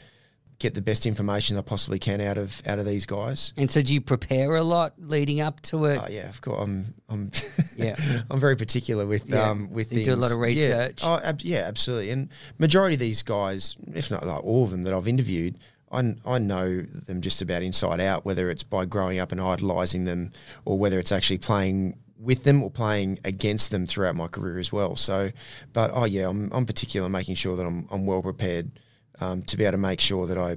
[0.59, 3.53] get the best information I possibly can out of out of these guys.
[3.57, 6.01] And so, do you prepare a lot leading up to it?
[6.03, 6.61] Oh yeah, of course.
[6.61, 7.31] I'm I'm
[7.77, 7.97] Yeah.
[8.31, 9.51] I'm very particular with Yeah.
[9.51, 11.03] um with You do a lot of research.
[11.03, 11.09] Yeah.
[11.09, 12.11] Oh, ab- yeah, absolutely.
[12.11, 12.29] And
[12.59, 15.59] majority of these guys, if not like all of them that I've interviewed,
[15.93, 18.25] I, I know them just about inside out.
[18.25, 20.33] Whether it's by growing up and idolising them,
[20.65, 24.73] or whether it's actually playing with them or playing against them throughout my career as
[24.73, 24.97] well.
[24.97, 25.31] So,
[25.73, 28.73] but oh yeah, I'm I'm particular making sure that I'm I'm well prepared
[29.20, 30.57] um, to be able to make sure that I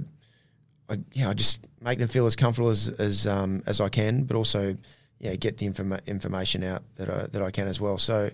[0.90, 4.24] I, yeah, I just make them feel as comfortable as as um, as I can,
[4.24, 4.76] but also
[5.20, 7.98] yeah, get the informa- information out that I, that I can as well.
[7.98, 8.30] So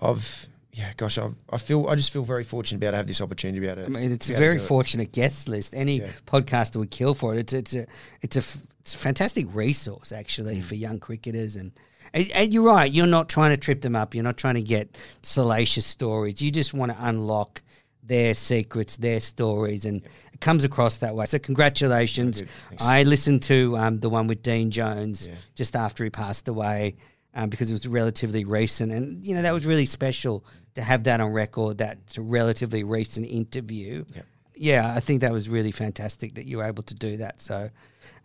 [0.00, 2.96] I've yeah, gosh, I've, I feel I just feel very fortunate to be able to
[2.98, 3.86] have this opportunity to be able to.
[3.86, 4.66] I mean, it's a very do it.
[4.66, 5.74] fortunate guest list.
[5.74, 6.08] Any Yeah.
[6.26, 7.38] podcaster would kill for it.
[7.40, 7.86] It's it's a
[8.22, 10.64] it's a, f- it's a fantastic resource actually Mm.
[10.64, 11.72] for young cricketers and.
[12.14, 12.92] And and you're right.
[12.92, 14.14] You're not trying to trip them up.
[14.14, 16.42] You're not trying to get salacious stories.
[16.42, 17.62] You just want to unlock
[18.02, 20.02] their secrets, their stories, and
[20.32, 21.24] it comes across that way.
[21.26, 22.42] So congratulations.
[22.80, 25.34] I listened to um, the one with Dean Jones Yeah.
[25.54, 26.96] just after he passed away
[27.34, 31.04] um, because it was relatively recent, and you know that was really special to have
[31.04, 31.78] that on record.
[31.78, 34.04] That's a relatively recent interview.
[34.14, 34.26] Yep.
[34.54, 37.40] Yeah, I think that was really fantastic that you were able to do that.
[37.40, 37.70] So,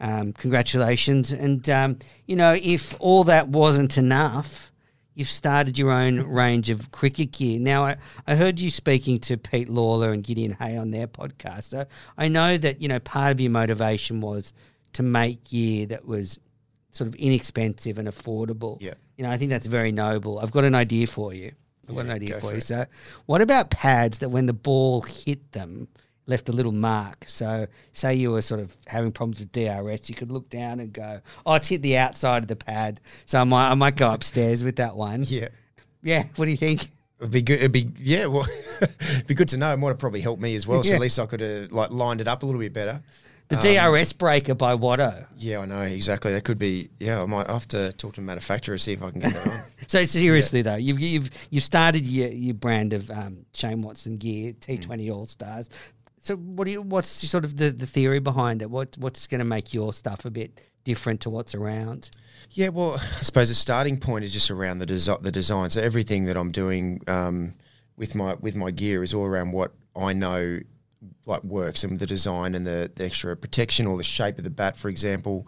[0.01, 1.31] um, congratulations.
[1.31, 4.71] And um, you know, if all that wasn't enough,
[5.17, 7.59] you've started your own range of cricket gear.
[7.59, 11.63] Now, I, I heard you speaking to Pete Lalor and Gideon Haigh on their podcast.
[11.63, 11.85] So
[12.19, 14.53] I know that you know part of your motivation was
[14.93, 16.39] to make gear that was
[16.91, 18.77] sort of inexpensive and affordable.
[18.79, 18.93] Yeah.
[19.17, 20.37] You know, I think that's very noble.
[20.37, 21.51] I've got an idea for you.
[21.89, 22.57] I've got an idea for for you.
[22.57, 22.63] it.
[22.63, 22.85] So,
[23.25, 25.87] what about pads that when the ball hit them,
[26.27, 27.25] left a little mark?
[27.27, 30.93] So, say you were sort of having problems with DRS, you could look down and
[30.93, 34.11] go, "Oh, it's hit the outside of the pad." So I might, I might go
[34.11, 35.23] upstairs with that one.
[35.27, 35.47] Yeah.
[36.03, 36.23] Yeah.
[36.35, 36.87] What do you think?
[37.19, 37.55] It'd be good.
[37.59, 38.27] It'd be yeah.
[38.27, 38.45] Well,
[38.81, 39.73] it'd be good to know.
[39.73, 40.83] It might have probably helped me as well.
[40.83, 40.95] So Yeah.
[40.97, 43.01] at least I could have like lined it up a little bit better.
[43.49, 45.25] The Um, DRS breaker by Watto.
[45.37, 46.33] Yeah, I know exactly.
[46.33, 46.89] That could be.
[46.99, 49.47] Yeah, I might have to talk to the manufacturer see if I can get that
[49.47, 49.61] on.
[49.87, 54.53] So seriously though, you've you've you've started your, your brand of um, Shane Watson gear,
[54.59, 54.81] T Hmm.
[54.81, 55.69] Twenty All Stars.
[56.27, 56.81] So what do you?
[56.81, 58.69] What's sort of the, the theory behind it?
[58.69, 62.11] What what's going to make your stuff a bit different to what's around?
[62.51, 65.69] Yeah, well, I suppose the starting point is just around the desi- the design.
[65.69, 67.53] So everything that I'm doing um,
[67.95, 70.59] with my with my gear is all around what I know
[71.25, 74.49] like works and the design and the, the extra protection or the shape of the
[74.49, 75.47] bat, for example.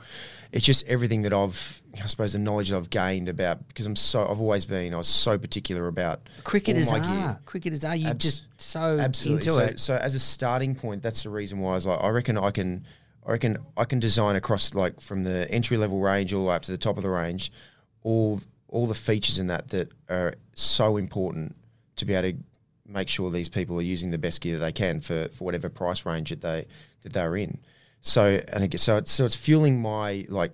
[0.52, 3.96] It's just everything that I've, I suppose, the knowledge that I've gained about because I'm
[3.96, 7.40] so I've always been I was so particular about Cricketers are gear.
[7.46, 9.48] cricketers are you Abs- just so Absolutely.
[9.48, 9.80] into so, it?
[9.80, 12.52] so as a starting point, that's the reason why I was like, I reckon I
[12.52, 12.86] can,
[13.26, 16.56] I reckon I can design across like from the entry level range all the way
[16.56, 17.52] up to the top of the range,
[18.04, 21.56] all all the features in that that are so important
[21.96, 22.38] to be able to
[22.90, 25.70] make sure these people are using the best gear that they can for, for whatever
[25.70, 26.66] price range that they
[27.03, 27.60] that they're in.
[28.02, 30.52] So and again, so it's, so it's fueling my like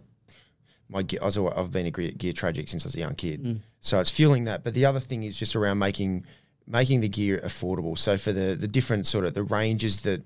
[0.90, 1.20] my gear.
[1.24, 4.10] I I've been a gear, gear tragic since I was a young kid, so it's
[4.10, 4.64] fueling that.
[4.64, 6.26] But the other thing is just around making
[6.68, 7.98] making the gear affordable.
[7.98, 10.24] So for the the different sort of the ranges that,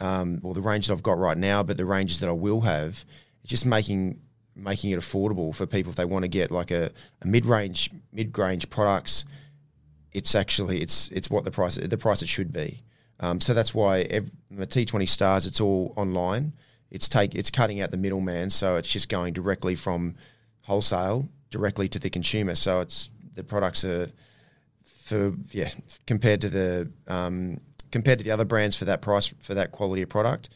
[0.00, 2.62] um, well, the range that I've got right now, but the ranges that I will
[2.62, 3.04] have,
[3.44, 4.20] just making
[4.54, 6.90] making it affordable for people if they want to get like a,
[7.22, 9.24] a mid range mid range products.
[10.12, 12.82] It's actually it's it's what the price the price it should be.
[13.20, 14.02] Um, so that's why
[14.50, 16.52] the T20 stars it's all online.
[16.90, 20.16] It's take it's cutting out the middleman, so it's just going directly from
[20.62, 22.54] wholesale directly to the consumer.
[22.54, 24.08] So it's the products are
[24.84, 25.70] for yeah
[26.06, 27.60] compared to the um,
[27.90, 30.48] compared to the other brands for that price for that quality of product,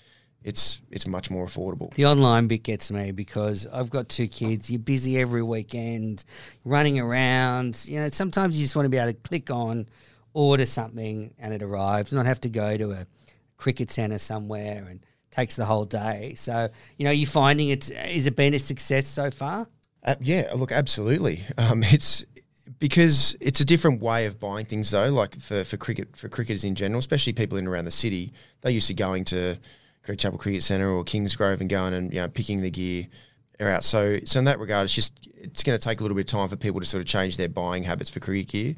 [0.47, 1.93] it's it's much more affordable.
[1.95, 4.71] The online bit gets me because I've got two kids.
[4.71, 6.25] You're busy every weekend,
[6.65, 7.85] running around.
[7.87, 9.89] You know, sometimes you just want to be able to click on,
[10.35, 12.13] order something, and it arrives.
[12.13, 13.07] Not have to go to a
[13.57, 15.01] cricket centre somewhere and
[15.33, 16.35] takes the whole day.
[16.37, 19.67] So, you know, you finding it is it been a success so far?
[20.05, 21.41] Uh, yeah, look, absolutely.
[21.59, 22.25] Um, it's
[22.79, 25.09] because it's a different way of buying things, though.
[25.09, 28.71] Like for, for cricket, for cricketers in general, especially people in around the city, they
[28.71, 29.59] used to going to
[30.07, 33.07] Greg Chappell Cricket Centre or Kingsgrove and going and you know picking the gear
[33.61, 33.85] out.
[33.85, 36.39] So, so in that regard, it's just it's going to take a little bit of
[36.39, 38.77] time for people to sort of change their buying habits for cricket gear.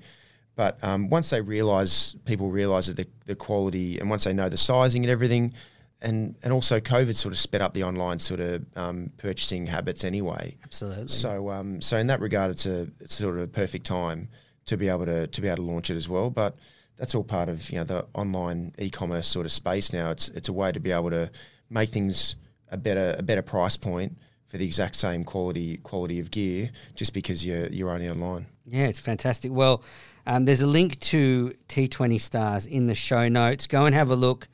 [0.57, 4.49] But um, once they realise, people realise that the, the quality, and once they know
[4.49, 5.55] the sizing and everything,
[6.01, 10.03] and and also COVID sort of sped up the online sort of um, purchasing habits
[10.03, 10.57] anyway.
[10.65, 11.09] Absolutely.
[11.09, 14.29] So um, so in that regard, it's a it's sort of a perfect time
[14.67, 16.31] to be able to to be able to launch it as well.
[16.31, 16.57] But
[16.99, 20.11] that's all part of you know the online e-commerce sort of space now.
[20.11, 21.31] It's it's a way to be able to
[21.71, 22.37] make things
[22.71, 24.19] a better a better price point
[24.49, 28.47] for the exact same quality quality of gear, just because you're you're only online.
[28.67, 29.53] Yeah, it's fantastic.
[29.53, 29.83] Well,
[30.27, 33.67] um, there's a link to T20 Stars in the show notes.
[33.67, 34.49] Go and have a look.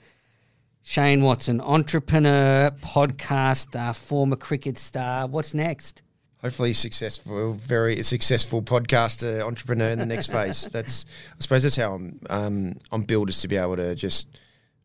[0.87, 5.27] Shane Watson, entrepreneur, podcaster, former cricket star.
[5.27, 6.04] What's next?
[6.45, 10.69] Hopefully, successful, very successful podcaster, entrepreneur in the next phase.
[10.73, 12.21] That's, I suppose, that's how I'm.
[12.29, 14.29] Um, I'm built is to be able to just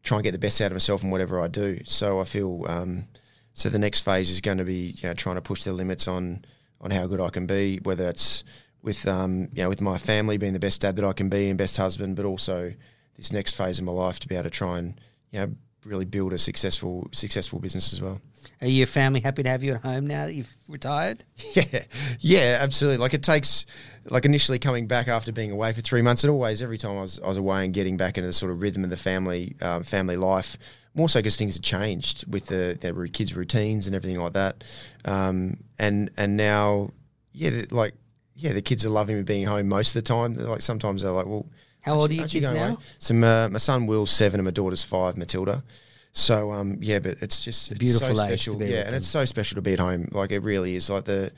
[0.02, 1.82] try and get the best out of myself in whatever I do.
[1.84, 2.66] So I feel.
[2.70, 3.10] Um,
[3.52, 6.08] so the next phase is going to be you know, trying to push the limits
[6.08, 6.46] on
[6.80, 8.46] on how good I can be, whether it's
[8.82, 11.50] with um, you know with my family being the best dad that I can be
[11.50, 12.74] and best husband, but also
[13.18, 15.56] this next phase of my life to be able to try and you know
[15.90, 18.22] really build a successful successful business as well.
[18.62, 21.24] Are your family happy to have you at home now that you've retired?
[21.56, 21.84] Yeah,
[22.20, 22.98] yeah, absolutely.
[22.98, 23.66] Like it takes,
[24.06, 27.02] like initially coming back after being away for three months, it always every time I
[27.02, 29.56] was, I was away and getting back into the sort of rhythm of the family
[29.62, 30.58] um, family life.
[30.94, 34.64] More so because things had changed with the their kids' routines and everything like that,
[35.06, 36.92] um, and and now,
[37.32, 37.94] yeah, like
[38.36, 40.34] yeah, the kids are loving me being home most of the time.
[40.34, 41.46] They're like sometimes they're like, well,
[41.82, 42.68] How aren't old are you- your kids going now?
[42.70, 42.78] away?
[43.00, 45.64] So my, my son Will's seven and my daughter's five, Matilda.
[46.12, 48.56] So um, yeah, but it's just a it's beautiful so age to special.
[48.58, 50.10] be yeah, with and it's so special to be at home.
[50.12, 50.90] Like it really is.
[50.90, 51.32] Like the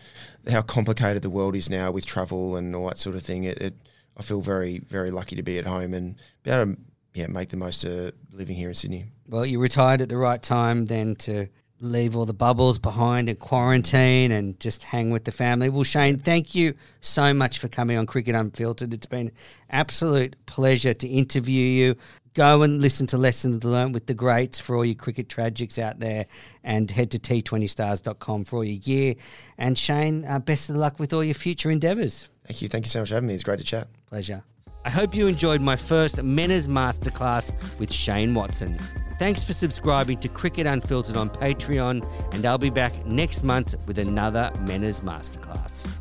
[0.49, 3.43] how complicated the world is now with travel and all that sort of thing.
[3.43, 3.73] It, it
[4.17, 6.81] I feel very very lucky to be at home and be able to
[7.13, 9.07] yeah make the most of living here in Sydney.
[9.27, 11.47] Well, you retired at the right time then to
[11.81, 15.67] leave all the bubbles behind and quarantine and just hang with the family.
[15.67, 18.93] Well, Shane, thank you so much for coming on Cricket Unfiltered.
[18.93, 19.31] It's been
[19.69, 21.95] absolute pleasure to interview you.
[22.33, 25.99] Go and listen to Lessons Learned with the Greats for all your cricket tragics out
[25.99, 26.27] there
[26.63, 29.15] and head to t20stars.com for all your gear.
[29.57, 32.29] And Shane, uh, best of luck with all your future endeavours.
[32.45, 33.33] Thank you, thank you so much for having me.
[33.33, 33.87] It's great to chat.
[34.05, 34.43] Pleasure.
[34.83, 38.77] I hope you enjoyed my first Menners Masterclass with Shane Watson.
[39.19, 42.03] Thanks for subscribing to Cricket Unfiltered on Patreon,
[42.33, 45.99] and I'll be back next month with another Menners Masterclass.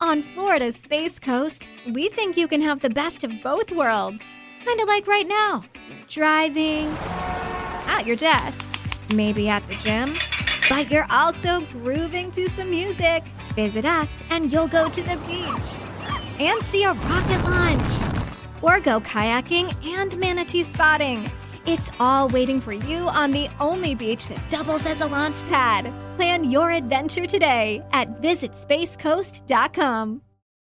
[0.00, 4.22] On Florida's Space Coast, we think you can have the best of both worlds.
[4.64, 5.64] Kind of like right now
[6.06, 6.86] driving,
[7.88, 8.64] at your desk,
[9.14, 10.14] maybe at the gym,
[10.68, 13.24] but you're also grooving to some music.
[13.54, 15.74] Visit us and you'll go to the beach
[16.38, 18.22] and see a rocket launch,
[18.62, 21.28] or go kayaking and manatee spotting.
[21.66, 25.92] It's all waiting for you on the only beach that doubles as a launch pad.
[26.16, 30.22] Plan your adventure today at visitspacecoast.com.